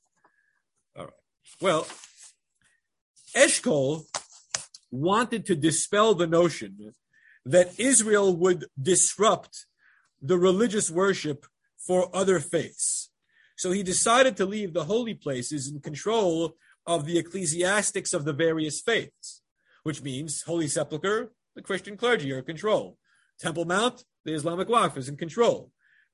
[0.96, 1.14] All right.
[1.60, 1.86] Well,
[3.36, 4.04] Eshkol
[4.90, 6.92] wanted to dispel the notion
[7.44, 9.66] that Israel would disrupt
[10.20, 11.46] the religious worship
[11.78, 13.10] for other faiths.
[13.56, 16.54] So he decided to leave the holy places in control
[16.86, 19.42] of the ecclesiastics of the various faiths,
[19.84, 22.98] which means Holy Sepulchre, the Christian clergy are in control.
[23.38, 25.70] Temple Mount, the Islamic Waqf is in control.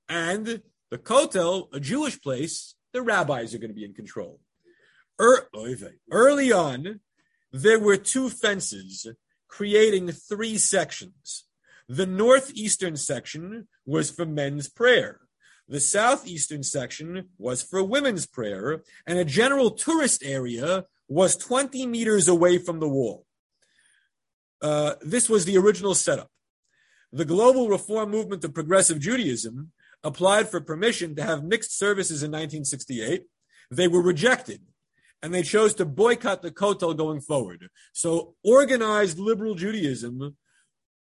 [0.09, 4.41] And the Kotel, a Jewish place, the rabbis are going to be in control.
[5.21, 5.49] Er-
[6.11, 7.01] early on,
[7.53, 9.07] there were two fences
[9.49, 11.45] creating three sections.
[11.89, 15.21] The northeastern section was for men's prayer.
[15.69, 22.27] The southeastern section was for women's prayer, and a general tourist area was 20 meters
[22.27, 23.27] away from the wall.
[24.63, 26.31] Uh, this was the original setup.
[27.13, 29.73] The global reform movement of progressive Judaism
[30.05, 33.25] applied for permission to have mixed services in 1968.
[33.71, 34.63] They were rejected
[35.23, 37.69] and they chose to boycott the Kotel going forward.
[37.93, 40.37] So organized liberal Judaism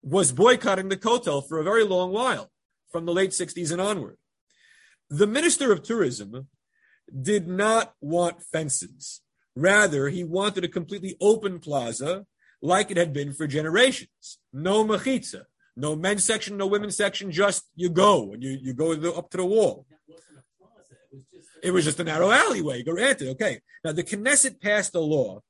[0.03, 2.51] was boycotting the Kotel for a very long while,
[2.91, 4.17] from the late 60s and onward.
[5.11, 6.49] The minister of tourism
[7.23, 9.23] did not want fences.
[9.55, 12.27] Rather, he wanted a completely open plaza
[12.61, 14.39] like it had been for generations.
[14.53, 15.43] No machitza,
[15.77, 19.37] no men's section, no women's section, just you go and you, you go up to
[19.37, 19.87] the wall.
[21.63, 22.01] It was just.
[22.01, 22.83] A narrow alleyway.
[22.83, 23.61] Granted, okay.
[23.85, 25.41] Now the Knesset passed a law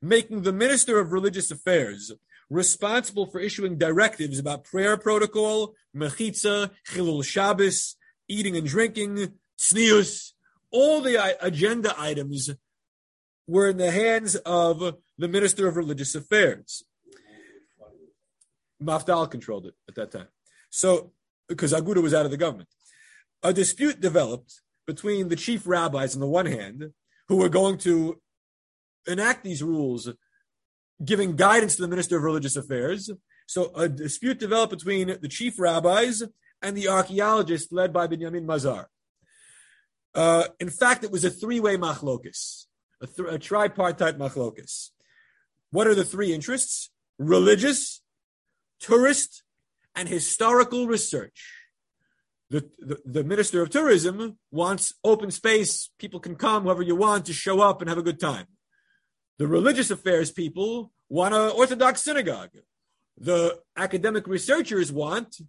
[0.00, 2.12] making the Minister of Religious Affairs
[2.50, 7.96] responsible for issuing directives about prayer protocol, mechitza, chilul Shabbos,
[8.28, 10.32] eating and drinking, tznius.
[10.70, 12.50] All the agenda items
[13.46, 16.84] were in the hands of the Minister of Religious Affairs.
[18.80, 20.28] Mafdal controlled it at that time.
[20.70, 21.12] So,
[21.48, 22.68] because Aguda was out of the government,
[23.42, 26.92] a dispute developed between the chief rabbis on the one hand,
[27.28, 28.20] who were going to
[29.06, 30.08] enact these rules,
[31.04, 33.10] giving guidance to the Minister of Religious Affairs.
[33.46, 36.22] So, a dispute developed between the chief rabbis
[36.62, 38.86] and the archaeologist led by Benjamin Mazar.
[40.14, 42.66] Uh, in fact, it was a three-way machlokus,
[43.00, 44.90] a, th- a tripartite machlokus.
[45.70, 46.90] What are the three interests?
[47.18, 48.00] Religious,
[48.80, 49.42] tourist,
[49.94, 51.54] and historical research.
[52.50, 55.90] The, the, the minister of tourism wants open space.
[55.98, 58.46] People can come, whoever you want, to show up and have a good time.
[59.38, 62.50] The religious affairs people want an Orthodox synagogue.
[63.18, 65.40] The academic researchers want,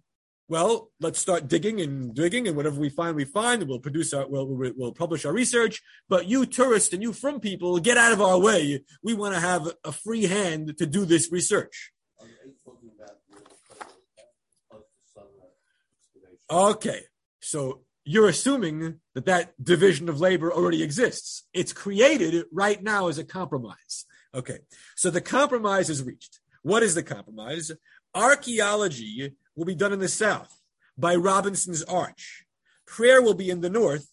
[0.50, 4.26] well, let's start digging and digging, and whatever we find, we find, we'll produce our,
[4.26, 5.80] we'll, we'll, we'll publish our research.
[6.08, 8.82] But you tourists and you from people, get out of our way.
[9.00, 11.92] We want to have a free hand to do this research.
[16.50, 17.02] Okay,
[17.40, 21.46] so you're assuming that that division of labor already exists.
[21.54, 24.04] It's created right now as a compromise.
[24.34, 24.58] Okay,
[24.96, 26.40] so the compromise is reached.
[26.62, 27.70] What is the compromise?
[28.16, 30.60] Archaeology will be done in the south
[30.96, 32.44] by Robinson's Arch.
[32.86, 34.08] Prayer will be in the north,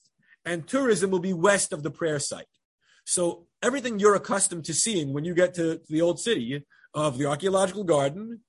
[0.45, 2.45] and tourism will be west of the prayer site.
[3.05, 7.25] So everything you're accustomed to seeing when you get to, the old city of the
[7.25, 8.41] archaeological garden,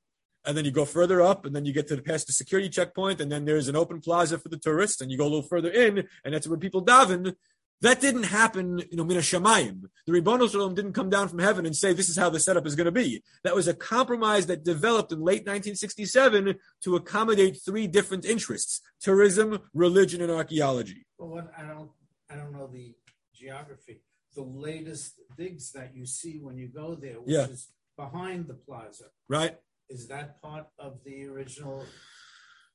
[0.44, 2.68] and then you go further up, and then you get to the past the security
[2.68, 5.42] checkpoint, and then there's an open plaza for the tourists, and you go a little
[5.42, 7.34] further in, and that's where people daven.
[7.80, 9.82] That didn't happen, you know, mina shamayim.
[10.06, 12.66] The Ribbon Shalom didn't come down from heaven and say, this is how the setup
[12.66, 13.22] is going to be.
[13.44, 19.60] That was a compromise that developed in late 1967 to accommodate three different interests, tourism,
[19.74, 21.06] religion, and archaeology.
[21.18, 21.90] Well, what, I don't,
[22.28, 22.94] I don't know the
[23.32, 24.00] geography.
[24.34, 27.46] The latest digs that you see when you go there, which Yeah.
[27.46, 29.56] is behind the plaza, Right?
[29.88, 31.86] is that part of the original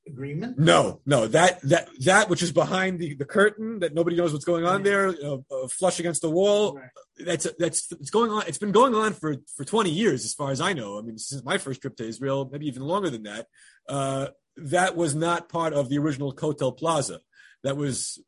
[0.06, 0.58] agreement?
[0.58, 4.44] No, no, that that that which is behind the, the curtain that nobody knows what's
[4.44, 6.76] going on there, uh, uh, flush against the wall.
[6.76, 6.90] Right.
[7.18, 8.44] That's that's it's going on.
[8.46, 10.98] It's been going on for for twenty years, as far as I know.
[10.98, 13.46] I mean, since my first trip to Israel, maybe even longer than that.
[13.88, 17.20] Uh, that was not part of the original Kotel Plaza.
[17.64, 18.22] That was,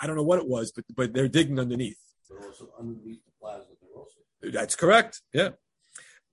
[0.00, 1.98] I don't know what it was, but but they're digging underneath.
[2.28, 4.18] But also underneath the plaza, they're also.
[4.42, 5.20] That's correct.
[5.32, 5.50] Yeah.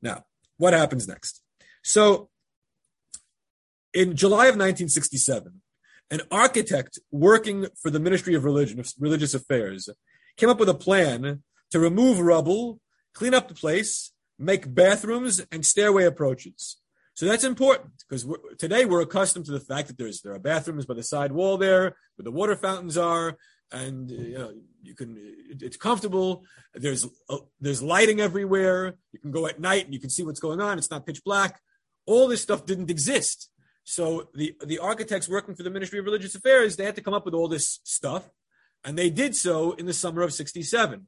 [0.01, 0.25] Now,
[0.57, 1.41] what happens next?
[1.83, 2.29] So,
[3.93, 5.61] in July of 1967,
[6.11, 9.89] an architect working for the Ministry of Religion of Religious Affairs
[10.37, 12.79] came up with a plan to remove rubble,
[13.13, 16.77] clean up the place, make bathrooms and stairway approaches.
[17.15, 20.39] So that's important because we're, today we're accustomed to the fact that there's there are
[20.39, 23.37] bathrooms by the side wall there, where the water fountains are,
[23.71, 25.15] and you know you can
[25.49, 26.43] it's comfortable.
[26.73, 28.95] There's uh, there's lighting everywhere.
[29.11, 30.79] You can go at night and you can see what's going on.
[30.79, 31.59] It's not pitch black.
[32.07, 33.49] All this stuff didn't exist.
[33.83, 37.13] So the the architects working for the Ministry of Religious Affairs they had to come
[37.13, 38.29] up with all this stuff,
[38.83, 41.07] and they did so in the summer of '67.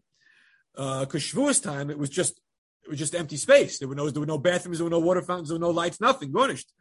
[0.74, 2.42] Because uh, Shavuos time it was just
[2.84, 3.80] it was just empty space.
[3.80, 5.70] There were no there were no bathrooms, there were no water fountains, there were no
[5.70, 6.72] lights, nothing, garnished,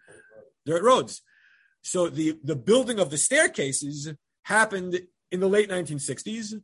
[0.66, 1.22] dirt roads.
[1.82, 6.60] So the the building of the staircases happened in the late 1960s.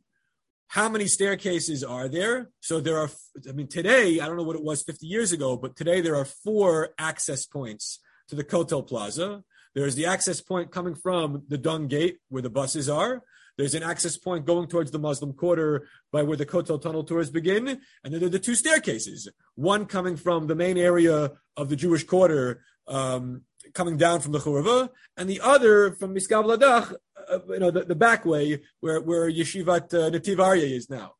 [0.67, 2.49] How many staircases are there?
[2.59, 3.09] So there are.
[3.47, 6.15] I mean, today I don't know what it was 50 years ago, but today there
[6.17, 7.99] are four access points
[8.31, 9.43] to the Kotel Plaza.
[9.75, 13.23] There's the access point coming from the Dung Gate where the buses are.
[13.57, 17.29] There's an access point going towards the Muslim Quarter by where the Kotel Tunnel tours
[17.29, 17.67] begin.
[17.67, 21.75] And then there are the two staircases, one coming from the main area of the
[21.75, 23.41] Jewish Quarter, um,
[23.73, 26.95] coming down from the Churava, and the other from Misgav Ladach,
[27.29, 31.15] uh, you know, the, the back way where, where Yeshivat uh, Netiv Aryeh is now.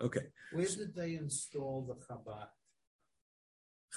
[0.00, 0.28] Okay.
[0.52, 2.48] Where did they install the Chabad?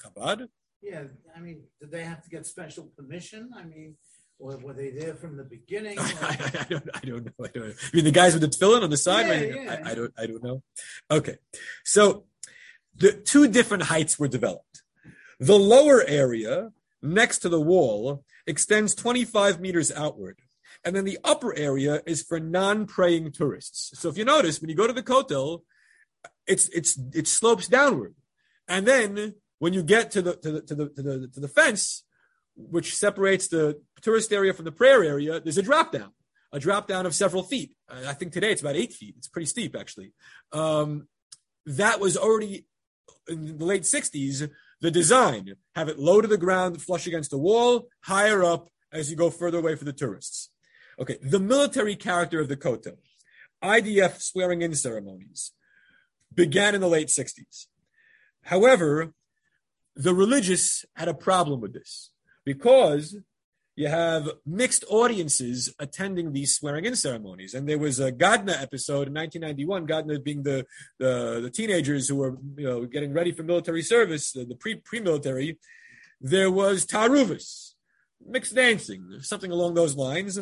[0.03, 0.49] Chabad?
[0.81, 1.03] Yeah,
[1.35, 3.49] I mean, did they have to get special permission?
[3.55, 3.95] I mean,
[4.39, 5.97] or were they there from the beginning?
[5.99, 7.31] I, I don't, I don't know.
[7.43, 7.73] I don't know.
[7.81, 9.27] I mean, the guys with the tefillin on the side.
[9.27, 9.55] Yeah, right?
[9.55, 9.81] yeah.
[9.85, 10.13] I, I don't.
[10.17, 10.63] I don't know.
[11.09, 11.37] Okay,
[11.83, 12.25] so
[12.95, 14.83] the two different heights were developed.
[15.39, 20.39] The lower area next to the wall extends 25 meters outward,
[20.85, 23.99] and then the upper area is for non-praying tourists.
[23.99, 25.61] So if you notice, when you go to the Kotel,
[26.45, 28.15] it's it's it slopes downward,
[28.67, 31.47] and then when you get to the to the to the to the, to the
[31.47, 32.03] fence,
[32.55, 36.11] which separates the tourist area from the prayer area, there's a drop down,
[36.51, 37.71] a drop down of several feet.
[37.89, 39.15] I think today it's about eight feet.
[39.17, 40.13] It's pretty steep, actually.
[40.51, 41.07] Um,
[41.65, 42.65] that was already
[43.27, 44.49] in the late 60s,
[44.81, 45.53] the design.
[45.75, 49.29] Have it low to the ground, flush against the wall, higher up as you go
[49.29, 50.49] further away for the tourists.
[50.99, 52.97] Okay, the military character of the Kotel,
[53.63, 55.51] IDF swearing in ceremonies,
[56.33, 57.67] began in the late 60s.
[58.43, 59.13] However,
[59.97, 62.11] the religious had a problem with this
[62.45, 63.17] because
[63.75, 67.53] you have mixed audiences attending these swearing in ceremonies.
[67.53, 70.65] And there was a Gadna episode in 1991, Gadna being the,
[70.97, 74.75] the, the teenagers who were you know, getting ready for military service, the, the pre,
[74.75, 75.59] pre-military.
[76.19, 77.73] There was Taruvis,
[78.25, 80.39] mixed dancing, something along those lines.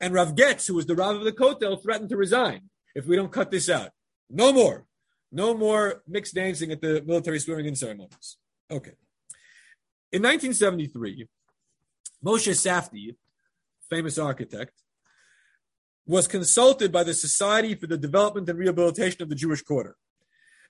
[0.00, 3.16] And Rav Getz, who was the Rav of the Kotel, threatened to resign if we
[3.16, 3.90] don't cut this out.
[4.30, 4.86] No more.
[5.30, 8.38] No more mixed dancing at the military swearing in ceremonies.
[8.70, 8.92] Okay.
[10.12, 11.26] In 1973,
[12.24, 13.16] Moshe Safdie,
[13.88, 14.72] famous architect,
[16.06, 19.96] was consulted by the Society for the Development and Rehabilitation of the Jewish Quarter.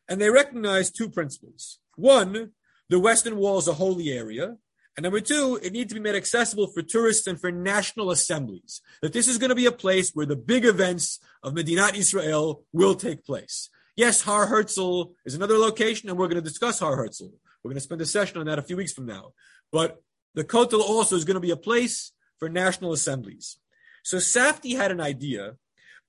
[0.08, 1.78] And they recognized two principles.
[1.96, 2.52] One,
[2.88, 4.56] the Western Wall is a holy area.
[4.96, 8.80] And number two, it needs to be made accessible for tourists and for national assemblies.
[9.00, 12.64] That this is going to be a place where the big events of Medinat Israel
[12.72, 13.70] will take place.
[13.94, 17.30] Yes, Har Herzl is another location, and we're going to discuss Har Herzl.
[17.62, 19.32] We're going to spend a session on that a few weeks from now.
[19.72, 20.02] But
[20.34, 23.58] the Kotel also is going to be a place for national assemblies.
[24.04, 25.56] So Safdie had an idea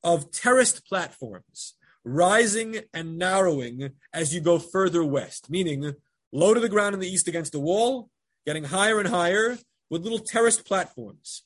[0.04, 1.76] of terraced platforms
[2.06, 5.94] rising and narrowing as you go further west, meaning
[6.32, 8.10] low to the ground in the east against the wall,
[8.46, 9.58] getting higher and higher,
[9.90, 11.44] with little terraced platforms.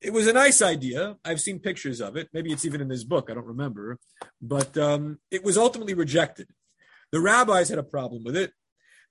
[0.00, 1.16] It was a nice idea.
[1.24, 2.28] I've seen pictures of it.
[2.32, 3.28] Maybe it's even in this book.
[3.30, 3.98] I don't remember.
[4.40, 6.48] But um, it was ultimately rejected.
[7.12, 8.52] The rabbis had a problem with it.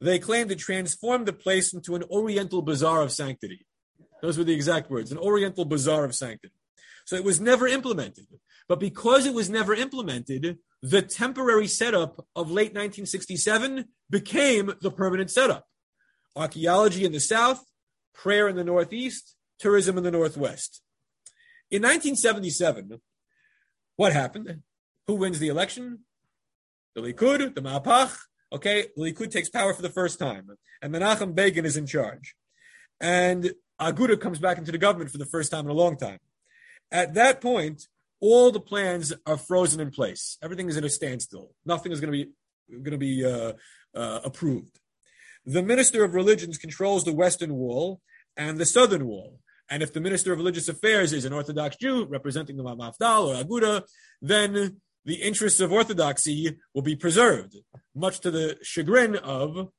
[0.02, 3.66] They claimed to transform the place into an oriental bazaar of sanctity.
[4.22, 6.54] Those were the exact words an oriental bazaar of sanctity.
[7.06, 8.28] So it was never implemented.
[8.68, 15.30] But because it was never implemented, the temporary setup of late 1967 became the permanent
[15.30, 15.68] setup.
[16.36, 17.64] Archaeology in the south,
[18.14, 20.82] prayer in the northeast, tourism in the northwest.
[21.70, 23.00] In 1977,
[23.96, 24.62] what happened?
[25.08, 26.00] Who wins the election?
[26.96, 28.18] The Likud, the Ma'apach.
[28.56, 30.48] Okay, Likud takes power for the first time,
[30.82, 32.36] and Menachem Begin is in charge.
[33.02, 33.52] And
[33.82, 36.20] Aguda comes back into the government for the first time in a long time.
[36.90, 37.86] At that point,
[38.22, 40.38] all the plans are frozen in place.
[40.42, 41.52] Everything is in a standstill.
[41.66, 42.32] Nothing is going to be
[42.72, 43.52] going to be uh,
[43.94, 44.80] uh, approved.
[45.46, 48.00] The minister of religions controls the western wall
[48.38, 49.38] and the southern wall.
[49.70, 53.44] And if the minister of religious affairs is an Orthodox Jew representing the Mafdal or
[53.44, 53.84] Aguda,
[54.22, 57.56] then the interests of orthodoxy will be preserved,
[57.94, 59.70] much to the chagrin of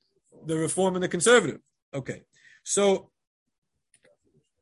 [0.47, 1.61] the reform and the conservative.
[1.93, 2.23] Okay,
[2.63, 3.11] so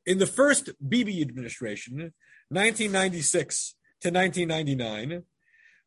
[0.07, 2.13] in the first Bibi administration,
[2.49, 5.25] 1996 to 1999,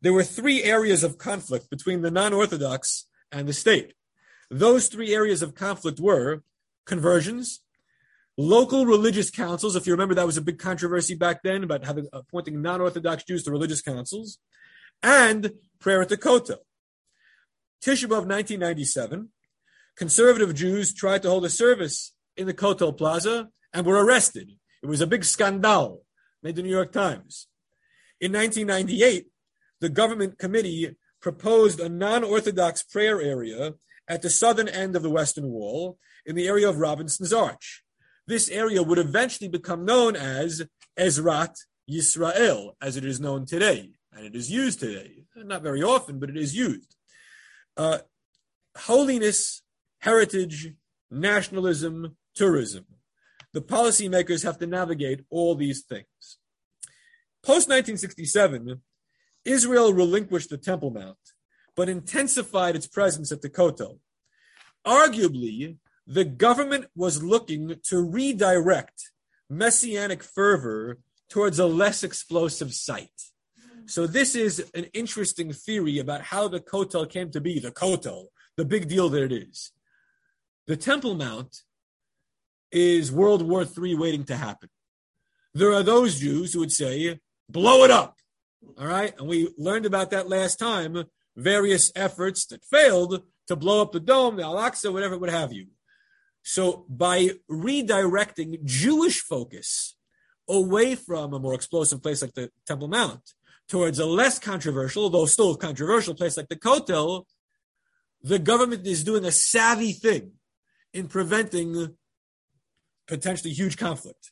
[0.01, 3.93] there were three areas of conflict between the non Orthodox and the state.
[4.49, 6.43] Those three areas of conflict were
[6.86, 7.61] conversions,
[8.38, 9.75] local religious councils.
[9.75, 13.23] If you remember, that was a big controversy back then about having appointing non Orthodox
[13.23, 14.38] Jews to religious councils,
[15.03, 16.57] and prayer at the Kotel.
[17.83, 19.29] Tisha B'Av 1997,
[19.95, 24.51] conservative Jews tried to hold a service in the Kotel Plaza and were arrested.
[24.81, 26.03] It was a big scandal
[26.43, 27.47] made the New York Times.
[28.21, 29.27] In 1998,
[29.81, 33.73] the government committee proposed a non-Orthodox prayer area
[34.07, 37.83] at the southern end of the Western Wall in the area of Robinson's Arch.
[38.27, 40.63] This area would eventually become known as
[40.97, 41.55] Ezrat
[41.89, 45.24] Yisrael, as it is known today, and it is used today.
[45.36, 46.95] Not very often, but it is used.
[47.78, 47.99] Uh,
[48.76, 49.61] holiness,
[49.99, 50.74] heritage,
[51.09, 52.86] nationalism, tourism
[53.57, 56.38] the policymakers have to navigate all these things.
[57.41, 58.82] Post 1967,
[59.45, 61.18] Israel relinquished the Temple Mount,
[61.76, 63.97] but intensified its presence at the Kotel.
[64.86, 69.11] Arguably, the government was looking to redirect
[69.49, 73.32] messianic fervor towards a less explosive site.
[73.88, 78.25] So this is an interesting theory about how the Kotel came to be, the Kotel,
[78.57, 79.71] the big deal that it is.
[80.67, 81.63] The Temple Mount
[82.69, 84.69] is World War III waiting to happen.
[85.53, 87.19] There are those Jews who would say,
[87.49, 88.17] blow it up.
[88.77, 89.17] All right.
[89.17, 91.05] And we learned about that last time,
[91.38, 95.53] various efforts that failed to blow up the dome, the Al Aqsa, whatever, what have
[95.53, 95.67] you.
[96.43, 99.95] So by redirecting Jewish focus
[100.49, 103.21] away from a more explosive place like the Temple Mount
[103.68, 107.26] towards a less controversial, although still controversial place like the Kotel,
[108.24, 110.32] the government is doing a savvy thing
[110.93, 111.95] in preventing
[113.07, 114.32] potentially huge conflict.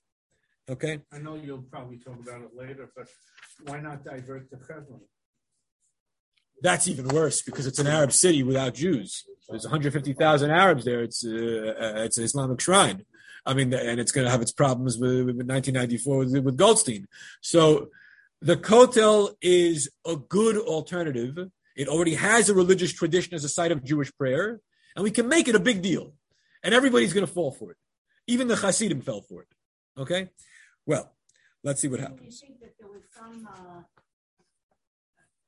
[0.70, 1.02] Okay?
[1.12, 3.08] I know you'll probably talk about it later, but
[3.66, 5.02] why not divert to Hebron?
[6.62, 9.26] That's even worse because it's an Arab city without Jews.
[9.50, 11.04] There's 150,000 Arabs there.
[11.04, 13.06] It's uh, uh, it's an Islamic shrine.
[13.46, 17.08] I mean, and it's going to have its problems with, with 1994 with, with Goldstein.
[17.42, 17.90] So
[18.46, 21.50] the Kotel is a good alternative.
[21.76, 24.62] It already has a religious tradition as a site of Jewish prayer,
[24.96, 26.14] and we can make it a big deal,
[26.64, 27.78] and everybody's going to fall for it.
[28.28, 29.48] Even the Hasidim fell for it.
[29.98, 30.30] Okay?
[30.86, 31.12] Well,
[31.64, 32.40] let's see what happens.
[32.40, 33.82] Do you think that there was some uh,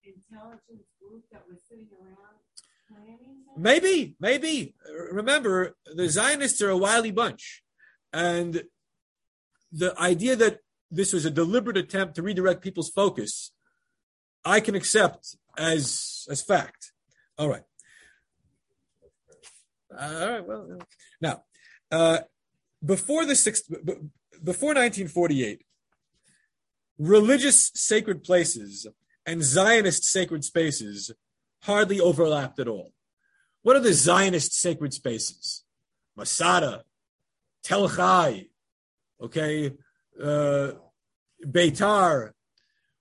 [0.04, 2.40] intelligence group that was sitting around
[2.90, 3.62] planning that?
[3.62, 4.74] Maybe, maybe.
[5.12, 7.62] Remember, the Zionists are a wily bunch.
[8.12, 8.64] And
[9.72, 13.52] the idea that this was a deliberate attempt to redirect people's focus,
[14.46, 16.92] I can accept as as fact.
[17.38, 17.64] All right.
[19.92, 20.46] All right.
[20.46, 20.80] Well,
[21.22, 21.44] now,
[21.92, 22.20] uh,
[22.84, 25.66] before the sixth, before 1948,
[26.98, 28.88] religious sacred places
[29.26, 31.12] and Zionist sacred spaces
[31.64, 32.94] hardly overlapped at all.
[33.62, 35.64] What are the Zionist sacred spaces?
[36.16, 36.84] Masada,
[37.64, 38.48] Tel Chai,
[39.22, 39.74] okay,
[40.22, 40.72] uh,
[41.46, 42.32] Beitar.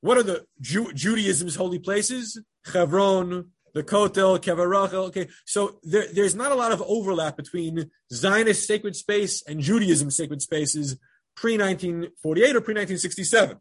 [0.01, 2.41] What are the Ju- Judaism's holy places?
[2.73, 5.05] Hebron, the Kotel, Kever Rachel.
[5.05, 10.11] Okay, so there, there's not a lot of overlap between Zionist sacred space and Judaism
[10.11, 10.97] sacred spaces
[11.35, 13.59] pre 1948 or pre 1967.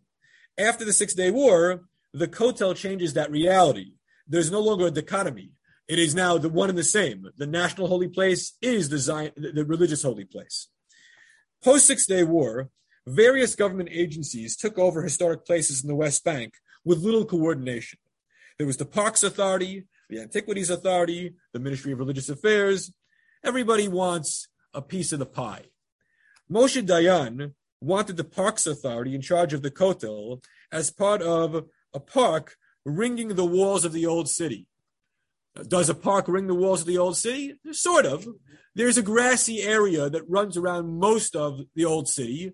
[0.57, 1.81] After the Six Day War,
[2.13, 3.93] the Kotel changes that reality.
[4.27, 5.51] There's no longer a dichotomy.
[5.87, 7.27] It is now the one and the same.
[7.37, 10.69] The national holy place is the, Zion, the religious holy place.
[11.63, 12.69] Post Six Day War,
[13.07, 17.99] various government agencies took over historic places in the West Bank with little coordination.
[18.57, 22.91] There was the Parks Authority, the Antiquities Authority, the Ministry of Religious Affairs.
[23.43, 25.65] Everybody wants a piece of the pie.
[26.51, 31.99] Moshe Dayan wanted the Parks Authority in charge of the Kotel as part of a
[31.99, 34.67] park ringing the walls of the old city.
[35.67, 37.55] Does a park ring the walls of the old city?
[37.71, 38.27] Sort of.
[38.75, 42.53] There's a grassy area that runs around most of the old city.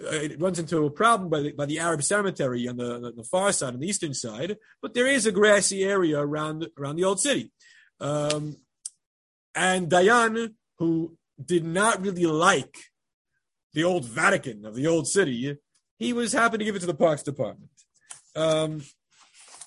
[0.00, 3.24] Uh, it runs into a problem by the, by the Arab cemetery on the, the
[3.24, 7.04] far side, on the eastern side, but there is a grassy area around, around the
[7.04, 7.50] old city.
[8.00, 8.58] Um,
[9.54, 12.76] and Dayan, who did not really like
[13.72, 15.56] the old Vatican of the old city,
[15.98, 17.70] he was happy to give it to the Parks Department.
[18.36, 18.82] Um,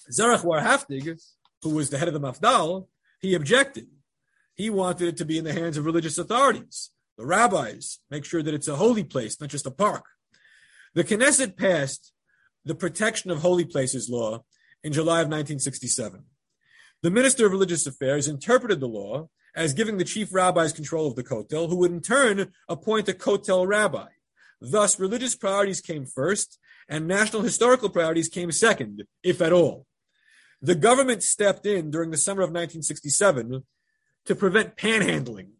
[0.09, 1.19] Zerach Warhaftig,
[1.61, 2.87] who was the head of the Mafdal,
[3.19, 3.87] he objected.
[4.55, 8.41] He wanted it to be in the hands of religious authorities, the rabbis, make sure
[8.41, 10.05] that it's a holy place, not just a park.
[10.93, 12.11] The Knesset passed
[12.65, 14.43] the Protection of Holy Places law
[14.83, 16.23] in July of 1967.
[17.01, 21.15] The Minister of Religious Affairs interpreted the law as giving the chief rabbis control of
[21.15, 24.07] the Kotel, who would in turn appoint a Kotel rabbi.
[24.59, 29.87] Thus, religious priorities came first, and national historical priorities came second, if at all.
[30.61, 33.63] The government stepped in during the summer of 1967
[34.25, 35.51] to prevent panhandling.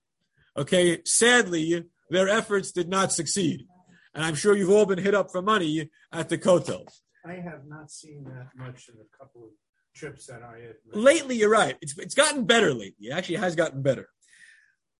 [0.55, 3.65] Okay, sadly, their efforts did not succeed.
[4.13, 6.85] And I'm sure you've all been hit up for money at the Kotel.
[7.25, 9.49] I have not seen that much in a couple of
[9.95, 10.75] trips that I had.
[10.93, 11.77] Lately, you're right.
[11.81, 13.07] It's, it's gotten better lately.
[13.09, 14.09] It actually has gotten better.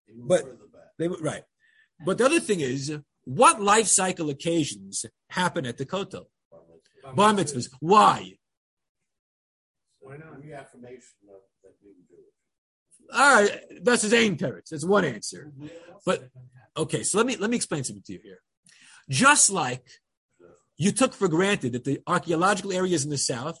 [0.06, 0.56] They But- further.
[0.98, 1.42] They were right.
[2.04, 6.26] But the other thing is, what life cycle occasions happen at the Kotel?
[7.14, 7.68] Bar mitzvahs.
[7.80, 8.34] Why?
[10.00, 10.40] Why not?
[10.40, 13.12] Reaffirmation of that being Jewish.
[13.12, 14.68] All right, that's his aim terrors.
[14.70, 15.52] That's one answer.
[16.06, 16.28] But
[16.76, 18.40] okay, so let me let me explain something to you here.
[19.08, 19.86] Just like
[20.76, 23.58] you took for granted that the archaeological areas in the south,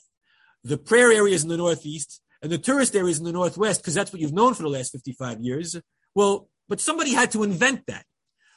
[0.64, 4.12] the prayer areas in the northeast, and the tourist areas in the northwest, because that's
[4.12, 5.76] what you've known for the last 55 years.
[6.14, 8.04] Well, but somebody had to invent that.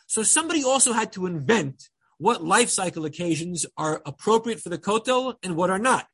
[0.07, 5.35] So somebody also had to invent what life cycle occasions are appropriate for the kotel
[5.43, 6.07] and what are not.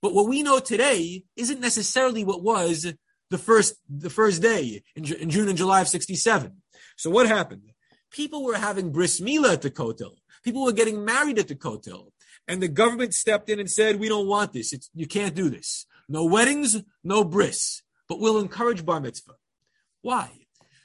[0.00, 2.92] But what we know today isn't necessarily what was
[3.30, 6.62] the first the first day in, in June and July of 67.
[6.96, 7.72] So what happened?
[8.10, 10.12] People were having bris milah at the kotel.
[10.42, 12.08] People were getting married at the kotel.
[12.46, 14.72] And the government stepped in and said, we don't want this.
[14.72, 15.86] It's, you can't do this.
[16.08, 19.34] No weddings, no bris, but we'll encourage bar mitzvah.
[20.00, 20.30] Why?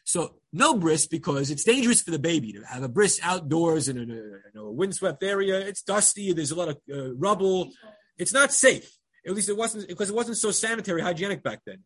[0.04, 3.98] So no bris because it's dangerous for the baby to have a bris outdoors in
[3.98, 5.60] a, in a windswept area.
[5.60, 6.34] It's dusty.
[6.34, 7.72] There's a lot of uh, rubble.
[8.18, 8.98] It's not safe.
[9.26, 11.80] At least it wasn't because it wasn't so sanitary hygienic back then.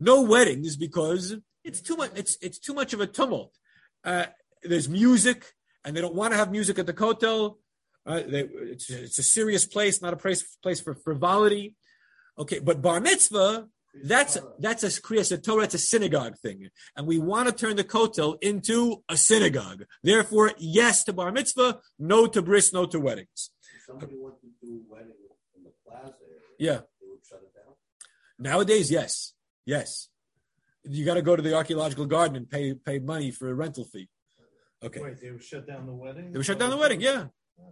[0.00, 2.10] No weddings because it's too much.
[2.16, 3.54] It's it's too much of a tumult.
[4.02, 4.26] Uh,
[4.64, 5.52] there's music,
[5.84, 7.56] and they don't want to have music at the kotel.
[8.06, 11.76] Uh, they, it's, it's a serious place, not a place place for frivolity.
[12.38, 13.68] Okay, but bar mitzvah,
[14.02, 17.84] that's that's a kriyas Torah, it's a synagogue thing, and we want to turn the
[17.84, 19.84] kotel into a synagogue.
[20.02, 23.50] Therefore, yes to bar mitzvah, no to bris, no to weddings.
[23.76, 25.12] If somebody wanted to do a wedding
[25.56, 26.14] in the plaza
[26.58, 26.80] Yeah.
[27.28, 27.74] shut it down.
[28.38, 29.32] Nowadays, yes,
[29.64, 30.08] yes,
[30.82, 33.84] you got to go to the archaeological garden and pay pay money for a rental
[33.84, 34.08] fee.
[34.82, 35.00] Okay.
[35.00, 36.32] Wait, they shut down the wedding?
[36.32, 37.00] They were shut down the oh, wedding.
[37.00, 37.26] Yeah,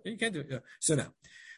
[0.04, 0.46] you can't do it.
[0.50, 0.58] Yeah.
[0.80, 1.12] So now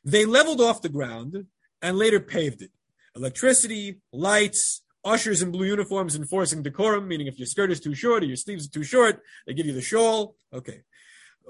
[0.04, 1.46] they leveled off the ground
[1.80, 2.70] and later paved it.
[3.16, 8.22] Electricity, lights, ushers in blue uniforms enforcing decorum, meaning if your skirt is too short
[8.22, 10.36] or your sleeves are too short, they give you the shawl.
[10.52, 10.82] Okay.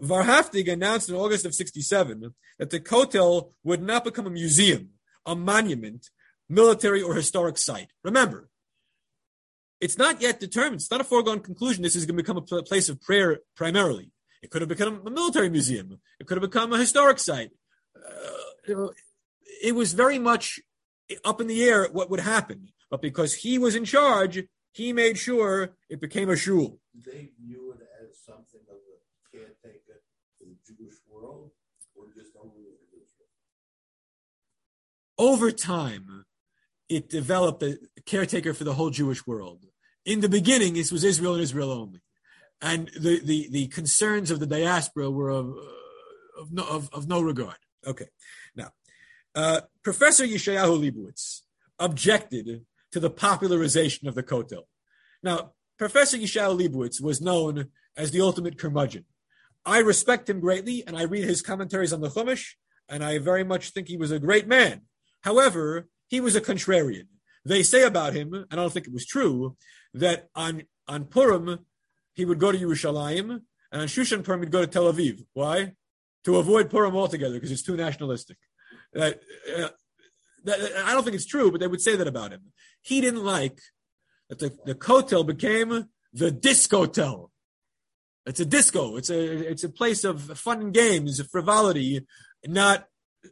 [0.02, 4.90] Warhaftig announced in August of 67 that the Kotel would not become a museum,
[5.24, 6.10] a monument,
[6.48, 7.92] military or historic site.
[8.02, 8.48] Remember,
[9.80, 10.76] it's not yet determined.
[10.76, 11.82] It's not a foregone conclusion.
[11.82, 14.10] This is going to become a pl- place of prayer primarily.
[14.42, 16.00] It could have become a military museum.
[16.20, 17.50] It could have become a historic site.
[17.96, 18.88] Uh,
[19.62, 20.60] it was very much
[21.24, 22.68] up in the air what would happen.
[22.90, 26.78] But because he was in charge, he made sure it became a shul.
[26.94, 30.02] They view it as something of a caretaker
[30.38, 31.50] for the Jewish world,
[31.94, 32.64] or just only?
[35.16, 36.13] Over time,
[36.88, 39.64] it developed a caretaker for the whole Jewish world.
[40.04, 42.00] In the beginning, this was Israel and Israel only.
[42.60, 47.08] And the, the, the concerns of the diaspora were of, uh, of, no, of, of
[47.08, 47.56] no regard.
[47.86, 48.08] Okay.
[48.54, 48.70] Now,
[49.34, 51.42] uh, Professor Yeshayahu Leibowitz
[51.78, 54.62] objected to the popularization of the Kotel.
[55.22, 59.04] Now, Professor Yeshayahu Leibowitz was known as the ultimate curmudgeon.
[59.66, 62.52] I respect him greatly, and I read his commentaries on the Chumash,
[62.88, 64.82] and I very much think he was a great man.
[65.22, 67.08] However, he was a contrarian.
[67.44, 69.56] They say about him, and I don't think it was true,
[69.94, 71.66] that on, on Purim,
[72.14, 73.28] he would go to Yerushalayim,
[73.72, 75.24] and on Shushan Purim he'd go to Tel Aviv.
[75.32, 75.72] Why?
[76.26, 78.38] To avoid Purim altogether because it's too nationalistic.
[78.96, 79.10] Uh,
[80.46, 82.42] I don't think it's true, but they would say that about him.
[82.80, 83.58] He didn't like
[84.28, 87.30] that the, the Kotel became the discotel.
[88.24, 88.96] It's a disco.
[88.96, 92.06] It's a it's a place of fun and games, frivolity,
[92.46, 92.86] not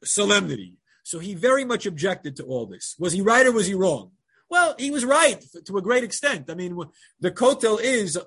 [0.04, 0.74] solemnity.
[1.02, 2.96] So he very much objected to all this.
[2.98, 4.12] Was he right or was he wrong?
[4.48, 6.50] Well, he was right to a great extent.
[6.50, 6.78] I mean,
[7.20, 8.24] the Kotel is uh,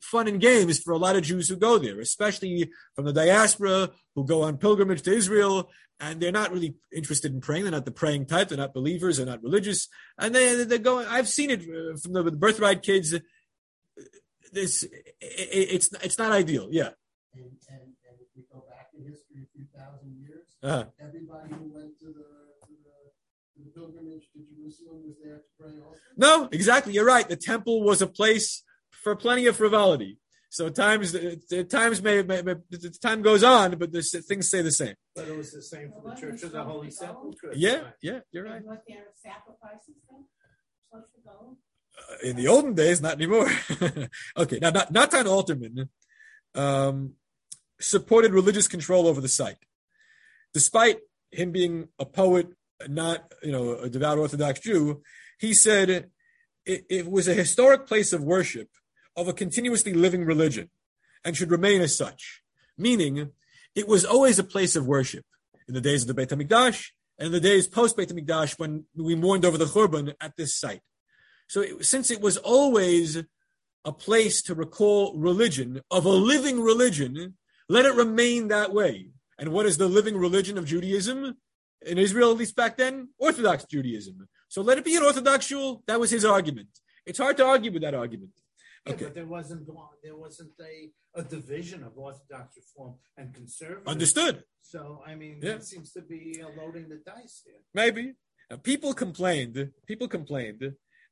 [0.00, 3.90] fun and games for a lot of Jews who go there, especially from the diaspora
[4.14, 5.70] who go on pilgrimage to Israel,
[6.00, 7.64] and they're not really interested in praying.
[7.64, 8.48] They're not the praying type.
[8.48, 9.16] They're not believers.
[9.16, 11.06] They're not religious, and they they're going.
[11.08, 13.14] I've seen it uh, from the, birthright kids.
[14.52, 16.68] This it, it's it's not ideal.
[16.70, 16.90] Yeah.
[17.34, 20.27] And, and, and if we go back in history a few thousand years,
[20.62, 20.86] Uh-huh.
[21.00, 22.28] everybody who went to the,
[22.66, 22.96] to the,
[23.54, 26.00] to the pilgrimage to Jerusalem was there to pray also.
[26.16, 26.94] No, exactly.
[26.94, 27.28] You're right.
[27.28, 30.18] The temple was a place for plenty of frivolity.
[30.50, 34.62] So times the times may, may, may the time goes on, but the things stay
[34.62, 34.94] the same.
[35.14, 37.52] But it was the same for the Church of the Holy Sepulchre.
[37.54, 38.56] Yeah, yeah, you're right.
[38.56, 40.24] And what their sacrifices then?
[40.90, 41.58] Supposed to go?
[42.22, 43.50] in the olden days, not anymore.
[44.36, 45.88] okay, now Nat- Natan Alterman
[46.54, 47.12] um,
[47.80, 49.58] supported religious control over the site,
[50.58, 50.98] despite
[51.30, 52.48] him being a poet,
[52.88, 55.02] not you know a devout Orthodox Jew.
[55.38, 55.88] He said
[56.66, 58.68] it, it was a historic place of worship
[59.14, 60.68] of a continuously living religion,
[61.24, 62.42] and should remain as such.
[62.76, 63.30] Meaning,
[63.76, 65.24] it was always a place of worship
[65.68, 66.88] in the days of the Beit Hamikdash
[67.18, 70.82] and the days post Beit Hamikdash when we mourned over the Churban at this site.
[71.46, 73.22] So it, since it was always
[73.84, 77.36] a place to recall religion of a living religion,
[77.68, 79.10] let it remain that way.
[79.38, 81.36] And what is the living religion of Judaism
[81.86, 83.08] in Israel, at least back then?
[83.18, 84.28] Orthodox Judaism.
[84.48, 85.82] So let it be an Orthodox shul.
[85.86, 86.68] That was his argument.
[87.06, 88.32] It's hard to argue with that argument.
[88.86, 89.04] Yeah, Okay.
[89.06, 89.66] but there wasn't
[90.02, 93.86] there wasn't a, a division of Orthodox Reform and Conservative.
[93.86, 94.44] Understood.
[94.62, 95.52] So I mean, Yeah.
[95.54, 97.60] that seems to be uh, loading the dice here.
[97.74, 98.14] Maybe.
[98.50, 100.62] Now, people complained, people complained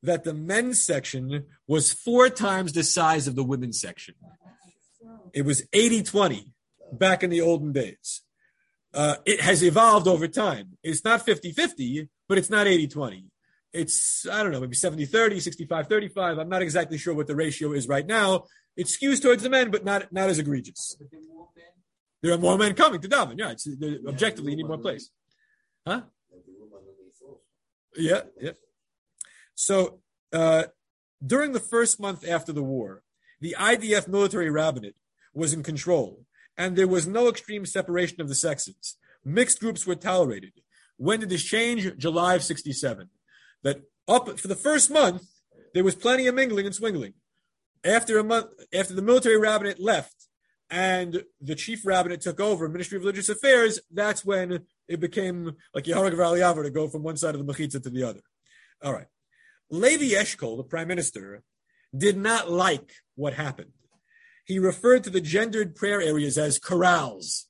[0.02, 4.14] that the men's section was four times the size of the women's section.
[5.34, 6.52] It was 80 20
[6.92, 8.22] back in the olden days.
[8.94, 10.78] Uh, it has evolved over time.
[10.82, 13.24] It's not 50 50, but it's not 80 20.
[13.72, 16.38] It's, I don't know, maybe 70 30, 65 35.
[16.38, 18.44] I'm not exactly sure what the ratio is right now.
[18.76, 20.96] It skews towards the men, but not, not as egregious.
[22.22, 23.38] There are more men coming to daven.
[23.38, 23.68] Yeah, it's,
[24.06, 25.10] objectively, you need more place.
[25.86, 26.02] Huh?
[27.96, 28.52] Yeah, yeah.
[29.54, 30.00] So
[30.32, 30.64] uh,
[31.24, 33.02] during the first month after the war,
[33.40, 34.96] the IDF military rabbinate
[35.34, 36.25] was in control,
[36.56, 38.96] and there was no extreme separation of the sexes.
[39.24, 40.52] Mixed groups were tolerated.
[40.96, 41.96] When did this change?
[41.96, 43.10] July of 67.
[43.62, 45.22] That up for the first month,
[45.74, 47.14] there was plenty of mingling and swingling.
[47.84, 50.28] After a month, after the military rabbinate left
[50.70, 55.84] and the chief rabbinate took over, Ministry of Religious Affairs, that's when it became like
[55.84, 58.20] Yehorak Valiavar to go from one side of the Mechitza to the other.
[58.82, 59.06] All right.
[59.70, 61.42] Levi Eshkol, the prime minister,
[61.96, 63.72] did not like what happened.
[64.46, 67.48] He referred to the gendered prayer areas as corrals.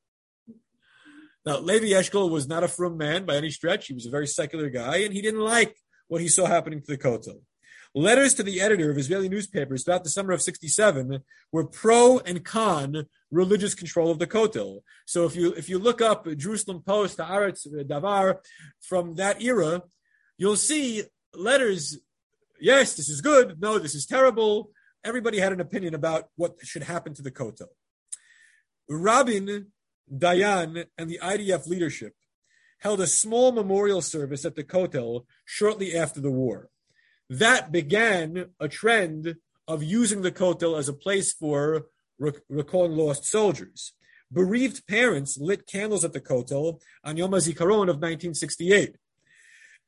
[1.44, 3.86] Now, Levi Eshkol was not a frum man by any stretch.
[3.86, 5.76] He was a very secular guy, and he didn't like
[6.08, 7.40] what he saw happening to the Kotel.
[7.94, 11.20] Letters to the editor of Israeli newspapers throughout the summer of 67
[11.52, 14.80] were pro and con religious control of the Kotel.
[15.06, 18.36] So if you if you look up Jerusalem Post, Haaretz, Davar
[18.80, 19.82] from that era,
[20.36, 21.98] you'll see letters.
[22.60, 23.60] Yes, this is good.
[23.60, 24.70] No, this is terrible.
[25.06, 27.68] Everybody had an opinion about what should happen to the Kotel.
[28.88, 29.68] Rabin,
[30.12, 32.14] Dayan, and the IDF leadership
[32.80, 36.70] held a small memorial service at the Kotel shortly after the war.
[37.30, 39.36] That began a trend
[39.68, 41.86] of using the Kotel as a place for
[42.48, 43.92] recalling lost soldiers.
[44.32, 48.96] Bereaved parents lit candles at the Kotel on Yom HaZikaron of 1968.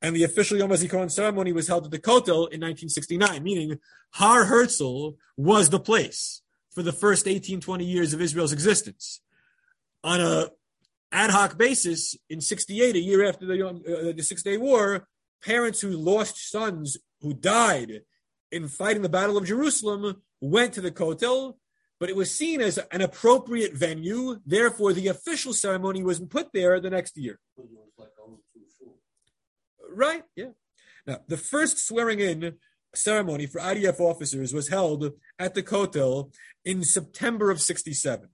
[0.00, 3.78] And the official Yom HaZikaron ceremony was held at the Kotel in 1969, meaning
[4.12, 9.20] Har Herzl was the place for the first 18, 20 years of Israel's existence.
[10.04, 10.50] On a
[11.10, 15.08] ad hoc basis, in 68, a year after the, uh, the Six Day War,
[15.42, 18.02] parents who lost sons who died
[18.50, 21.54] in fighting the Battle of Jerusalem went to the Kotel,
[21.98, 24.40] but it was seen as an appropriate venue.
[24.46, 27.40] Therefore, the official ceremony was put there the next year.
[27.56, 28.94] But it was like only two shul.
[29.98, 30.22] Right?
[30.36, 30.50] Yeah.
[31.08, 32.54] Now, the first swearing in
[32.94, 36.32] ceremony for IDF officers was held at the Kotel
[36.64, 38.28] in September of 67.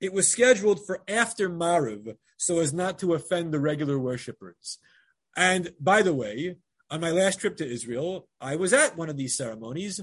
[0.00, 4.78] It was scheduled for after Mariv so as not to offend the regular worshippers.
[5.36, 6.56] And by the way,
[6.90, 10.00] on my last trip to Israel, I was at one of these ceremonies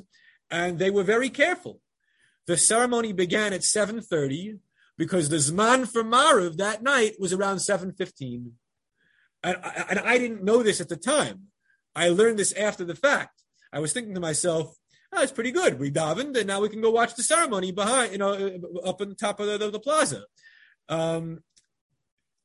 [0.49, 1.81] and they were very careful.
[2.45, 4.59] the ceremony began at 7.30
[4.97, 8.51] because the Zman for Mariv that night was around 7.15.
[9.43, 11.47] And I, and I didn't know this at the time.
[11.95, 13.43] I learned this after the fact.
[13.71, 14.75] I was thinking to myself,
[15.11, 15.79] oh, it's pretty good.
[15.79, 18.33] We davened, and now we can go watch the ceremony behind, you know,
[18.83, 20.23] up on the top of the, the, the plaza.
[20.89, 21.43] Um,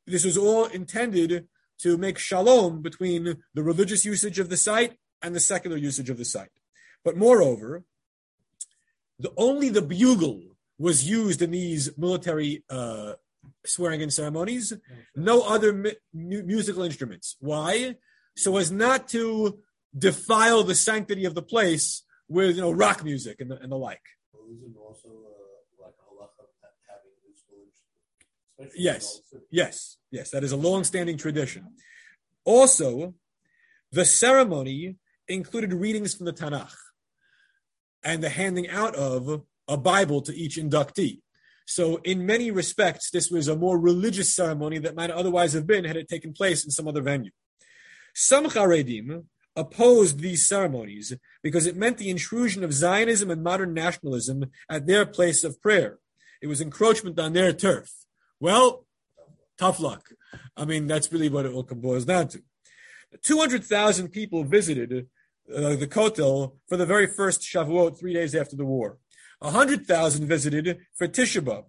[0.07, 1.47] this was all intended
[1.81, 6.19] to make shalom between the religious usage of the site and the secular usage of
[6.19, 6.51] the site.
[7.05, 7.85] But moreover,
[9.19, 10.43] the, only the bugle
[10.79, 13.15] was used in these military uh,
[13.67, 14.73] swearing in ceremonies,
[15.15, 17.37] no other mu- mu- musical instruments.
[17.41, 17.97] Why?
[18.37, 19.59] So as not to
[19.97, 23.77] defile the sanctity of the place with you know rock music and the, and the
[23.77, 24.03] like.
[24.35, 25.95] Also uh, like
[26.89, 27.81] having musical instruments?
[28.59, 29.21] Especially in Yes.
[29.51, 31.67] Yes, yes, that is a long-standing tradition.
[32.45, 33.15] Also,
[33.93, 34.97] the ceremony
[35.27, 36.75] included readings from the Tanakh
[38.03, 41.21] and the handing out of a Bible to each inductee.
[41.71, 45.85] So, in many respects, this was a more religious ceremony that might otherwise have been
[45.85, 47.31] had it taken place in some other venue.
[48.15, 54.47] Some Haredim opposed these ceremonies because it meant the intrusion of Zionism and modern nationalism
[54.71, 55.99] at their place of prayer.
[56.41, 57.93] It was encroachment on their turf.
[58.41, 58.87] Well,
[59.59, 60.09] tough luck.
[60.57, 62.43] I mean, that's really what it all boils down to.
[63.23, 65.07] 200,000 people visited
[65.55, 68.97] uh, the Kotel for the very first Shavuot three days after the war.
[69.41, 71.65] 100,000 visited for Tisha B'Av.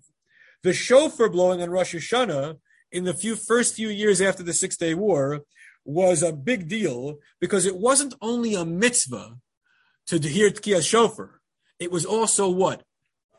[0.64, 2.58] The shofar blowing on Rosh Hashanah
[2.92, 5.42] in the few first few years after the Six Day War
[5.86, 9.38] was a big deal because it wasn't only a mitzvah
[10.08, 11.40] to hear Tkiyah shofar.
[11.80, 12.84] It was also what?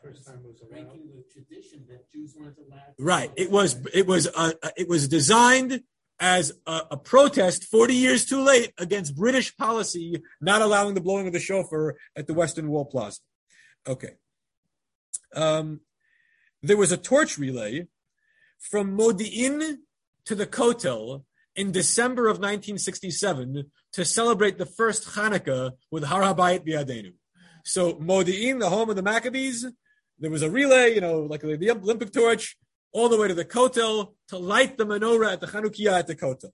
[0.03, 2.95] First time it was breaking the tradition that Jews weren't allowed.
[2.97, 3.31] Right.
[3.35, 5.81] It was it was uh, it was designed
[6.19, 11.27] as a, a protest 40 years too late against British policy not allowing the blowing
[11.27, 13.19] of the shofar at the Western Wall Plaza.
[13.87, 14.13] Okay.
[15.35, 15.81] Um,
[16.61, 17.87] there was a torch relay
[18.59, 19.77] from Modi'in
[20.25, 21.23] to the Kotel
[21.55, 27.13] in December of 1967 to celebrate the first Hanukkah with Har HaBayit Biadenu.
[27.63, 29.65] So Modi'in, the home of the Maccabees,
[30.19, 32.57] there was a relay, you know, like the Olympic torch,
[32.93, 36.15] all the way to the Kotel to light the menorah at the Chanukiah at the
[36.15, 36.51] Kotel.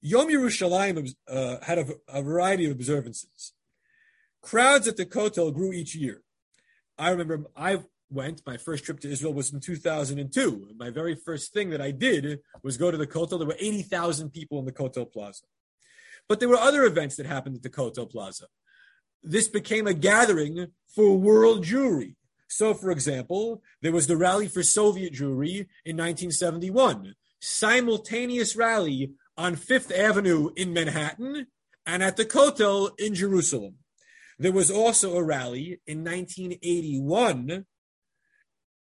[0.00, 3.52] Yom Yerushalayim uh, had a, a variety of observances.
[4.40, 6.22] Crowds at the Kotel grew each year.
[6.98, 10.74] I remember I went, my first trip to Israel was in 2002.
[10.76, 13.38] My very first thing that I did was go to the Kotel.
[13.38, 15.44] There were 80,000 people in the Kotel Plaza.
[16.28, 18.46] But there were other events that happened at the Kotel Plaza.
[19.22, 22.14] This became a gathering for world Jewry.
[22.48, 29.54] So, for example, there was the Rally for Soviet Jewry in 1971, simultaneous rally on
[29.54, 31.46] Fifth Avenue in Manhattan
[31.84, 33.74] and at the Kotel in Jerusalem.
[34.38, 37.66] There was also a rally in 1981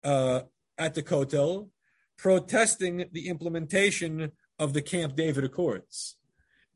[0.02, 0.40] uh,
[0.78, 1.68] at the Kotel
[2.16, 6.16] protesting the implementation of the Camp David Accords,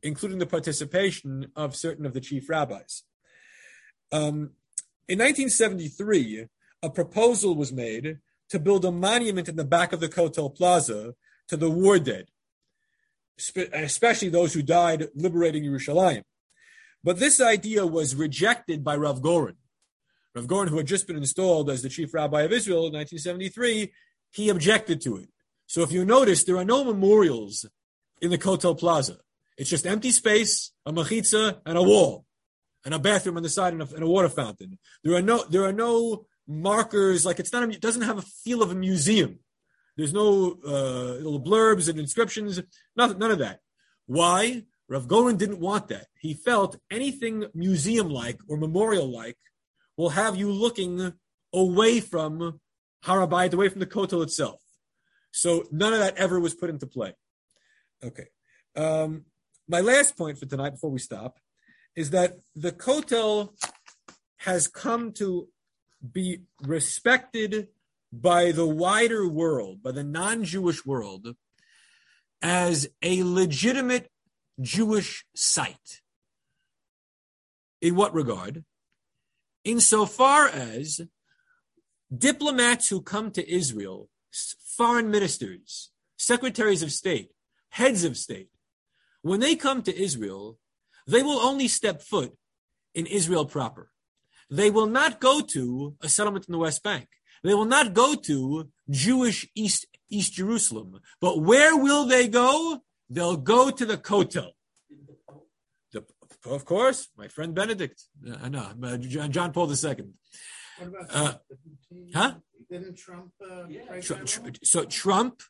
[0.02, 3.04] including the participation of certain of the chief rabbis.
[4.12, 4.50] Um,
[5.08, 6.46] in 1973,
[6.82, 8.18] a proposal was made
[8.50, 11.14] to build a monument in the back of the Kotel Plaza
[11.48, 12.26] to the war dead,
[13.72, 16.24] especially those who died liberating Yerushalayim.
[17.06, 19.54] But this idea was rejected by Rav Goren.
[20.34, 23.92] Rav Goren, who had just been installed as the chief rabbi of Israel in 1973,
[24.32, 25.28] he objected to it.
[25.68, 27.64] So if you notice, there are no memorials
[28.20, 29.18] in the Kotel Plaza.
[29.56, 32.26] It's just empty space, a machitza, and a wall,
[32.84, 34.76] and a bathroom on the side, and a, and a water fountain.
[35.04, 37.62] There are no there are no markers like it's not.
[37.62, 39.38] A, it doesn't have a feel of a museum.
[39.96, 42.60] There's no uh, little blurbs and inscriptions.
[42.96, 43.60] Nothing, none of that.
[44.06, 44.64] Why?
[44.88, 46.06] Rav Goren didn't want that.
[46.18, 49.38] He felt anything museum-like or memorial-like
[49.96, 51.12] will have you looking
[51.52, 52.60] away from
[53.02, 54.60] Har HaBayit, away from the Kotel itself.
[55.32, 57.14] So none of that ever was put into play.
[58.02, 58.26] Okay.
[58.76, 59.24] Um,
[59.68, 61.38] my last point for tonight, before we stop,
[61.96, 63.54] is that the Kotel
[64.38, 65.48] has come to
[66.12, 67.68] be respected
[68.12, 71.34] by the wider world, by the non-Jewish world,
[72.40, 74.10] as a legitimate
[74.60, 76.00] Jewish site.
[77.80, 78.64] In what regard?
[79.64, 81.00] Insofar as
[82.16, 84.08] diplomats who come to Israel,
[84.76, 87.30] foreign ministers, secretaries of state,
[87.70, 88.48] heads of state,
[89.22, 90.58] when they come to Israel,
[91.06, 92.36] they will only step foot
[92.94, 93.90] in Israel proper.
[94.50, 97.08] They will not go to a settlement in the West Bank.
[97.42, 101.00] They will not go to Jewish East, East Jerusalem.
[101.20, 102.82] But where will they go?
[103.08, 104.50] They'll go to the Kotel.
[105.92, 106.04] The,
[106.44, 108.02] of course, my friend Benedict.
[108.42, 109.76] I know, uh, John John Paul II.
[110.78, 111.40] What about Uh, Trump?
[112.14, 112.34] huh?
[112.70, 113.32] Didn't Trump?
[113.40, 114.00] Uh, Yeah.
[114.00, 115.42] Tr- tr- so Trump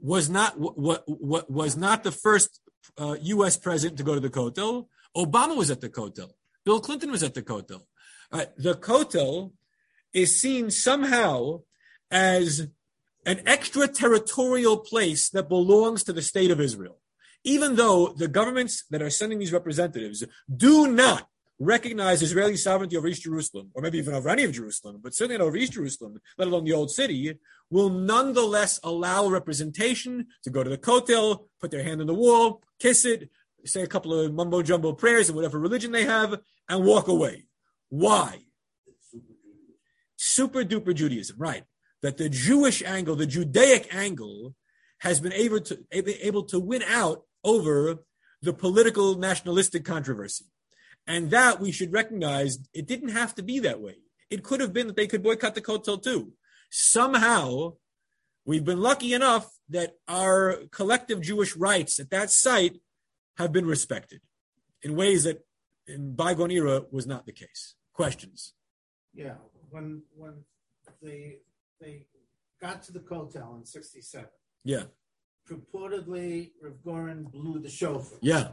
[0.00, 2.60] was not what what was not the first
[2.98, 3.56] uh, U.S.
[3.56, 4.86] president to go to the Kotel.
[5.16, 6.30] Obama was at the Kotel.
[6.64, 7.82] Bill Clinton was at the Kotel.
[8.32, 9.52] Uh, the Kotel
[10.12, 11.62] is seen somehow
[12.10, 12.68] as
[13.26, 16.98] an extraterritorial place that belongs to the state of Israel,
[17.44, 23.06] even though the governments that are sending these representatives do not recognize Israeli sovereignty over
[23.06, 26.20] East Jerusalem, or maybe even over any of Jerusalem, but certainly not over East Jerusalem,
[26.36, 27.38] let alone the old city,
[27.70, 32.62] will nonetheless allow representation to go to the Kotel, put their hand on the wall,
[32.80, 33.30] kiss it,
[33.64, 37.46] say a couple of mumbo jumbo prayers in whatever religion they have, and walk away.
[37.88, 38.40] Why?
[40.16, 41.64] Super duper Judaism, right?
[42.04, 44.54] That the Jewish angle, the Judaic angle,
[44.98, 48.04] has been able to able to win out over
[48.42, 50.44] the political nationalistic controversy.
[51.06, 53.96] And that we should recognize it didn't have to be that way.
[54.28, 56.34] It could have been that they could boycott the Kotel too.
[56.70, 57.76] Somehow,
[58.44, 62.80] we've been lucky enough that our collective Jewish rights at that site
[63.38, 64.20] have been respected
[64.82, 65.46] in ways that
[65.86, 67.76] in bygone era was not the case.
[67.94, 68.52] Questions?
[69.14, 69.36] Yeah,
[69.70, 70.44] when when
[71.00, 71.38] they
[71.84, 72.06] they
[72.60, 74.26] got to the Kotel in '67,
[74.64, 74.84] Yeah,
[75.48, 78.18] purportedly Rav Goren blew the shofar.
[78.22, 78.48] yeah.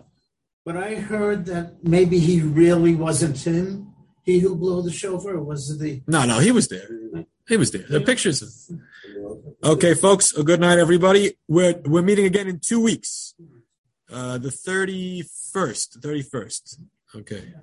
[0.63, 5.39] But I heard that maybe he really wasn't him, he who blew the shofar.
[5.41, 6.88] Was the No, no, he was there.
[7.47, 7.86] He was there.
[7.89, 8.71] The pictures.
[9.63, 10.32] Okay, folks.
[10.38, 11.23] A good night, everybody.
[11.47, 13.34] We're we're meeting again in two weeks.
[14.11, 15.97] Uh, the thirty first.
[16.03, 16.79] Thirty first.
[17.15, 17.53] Okay.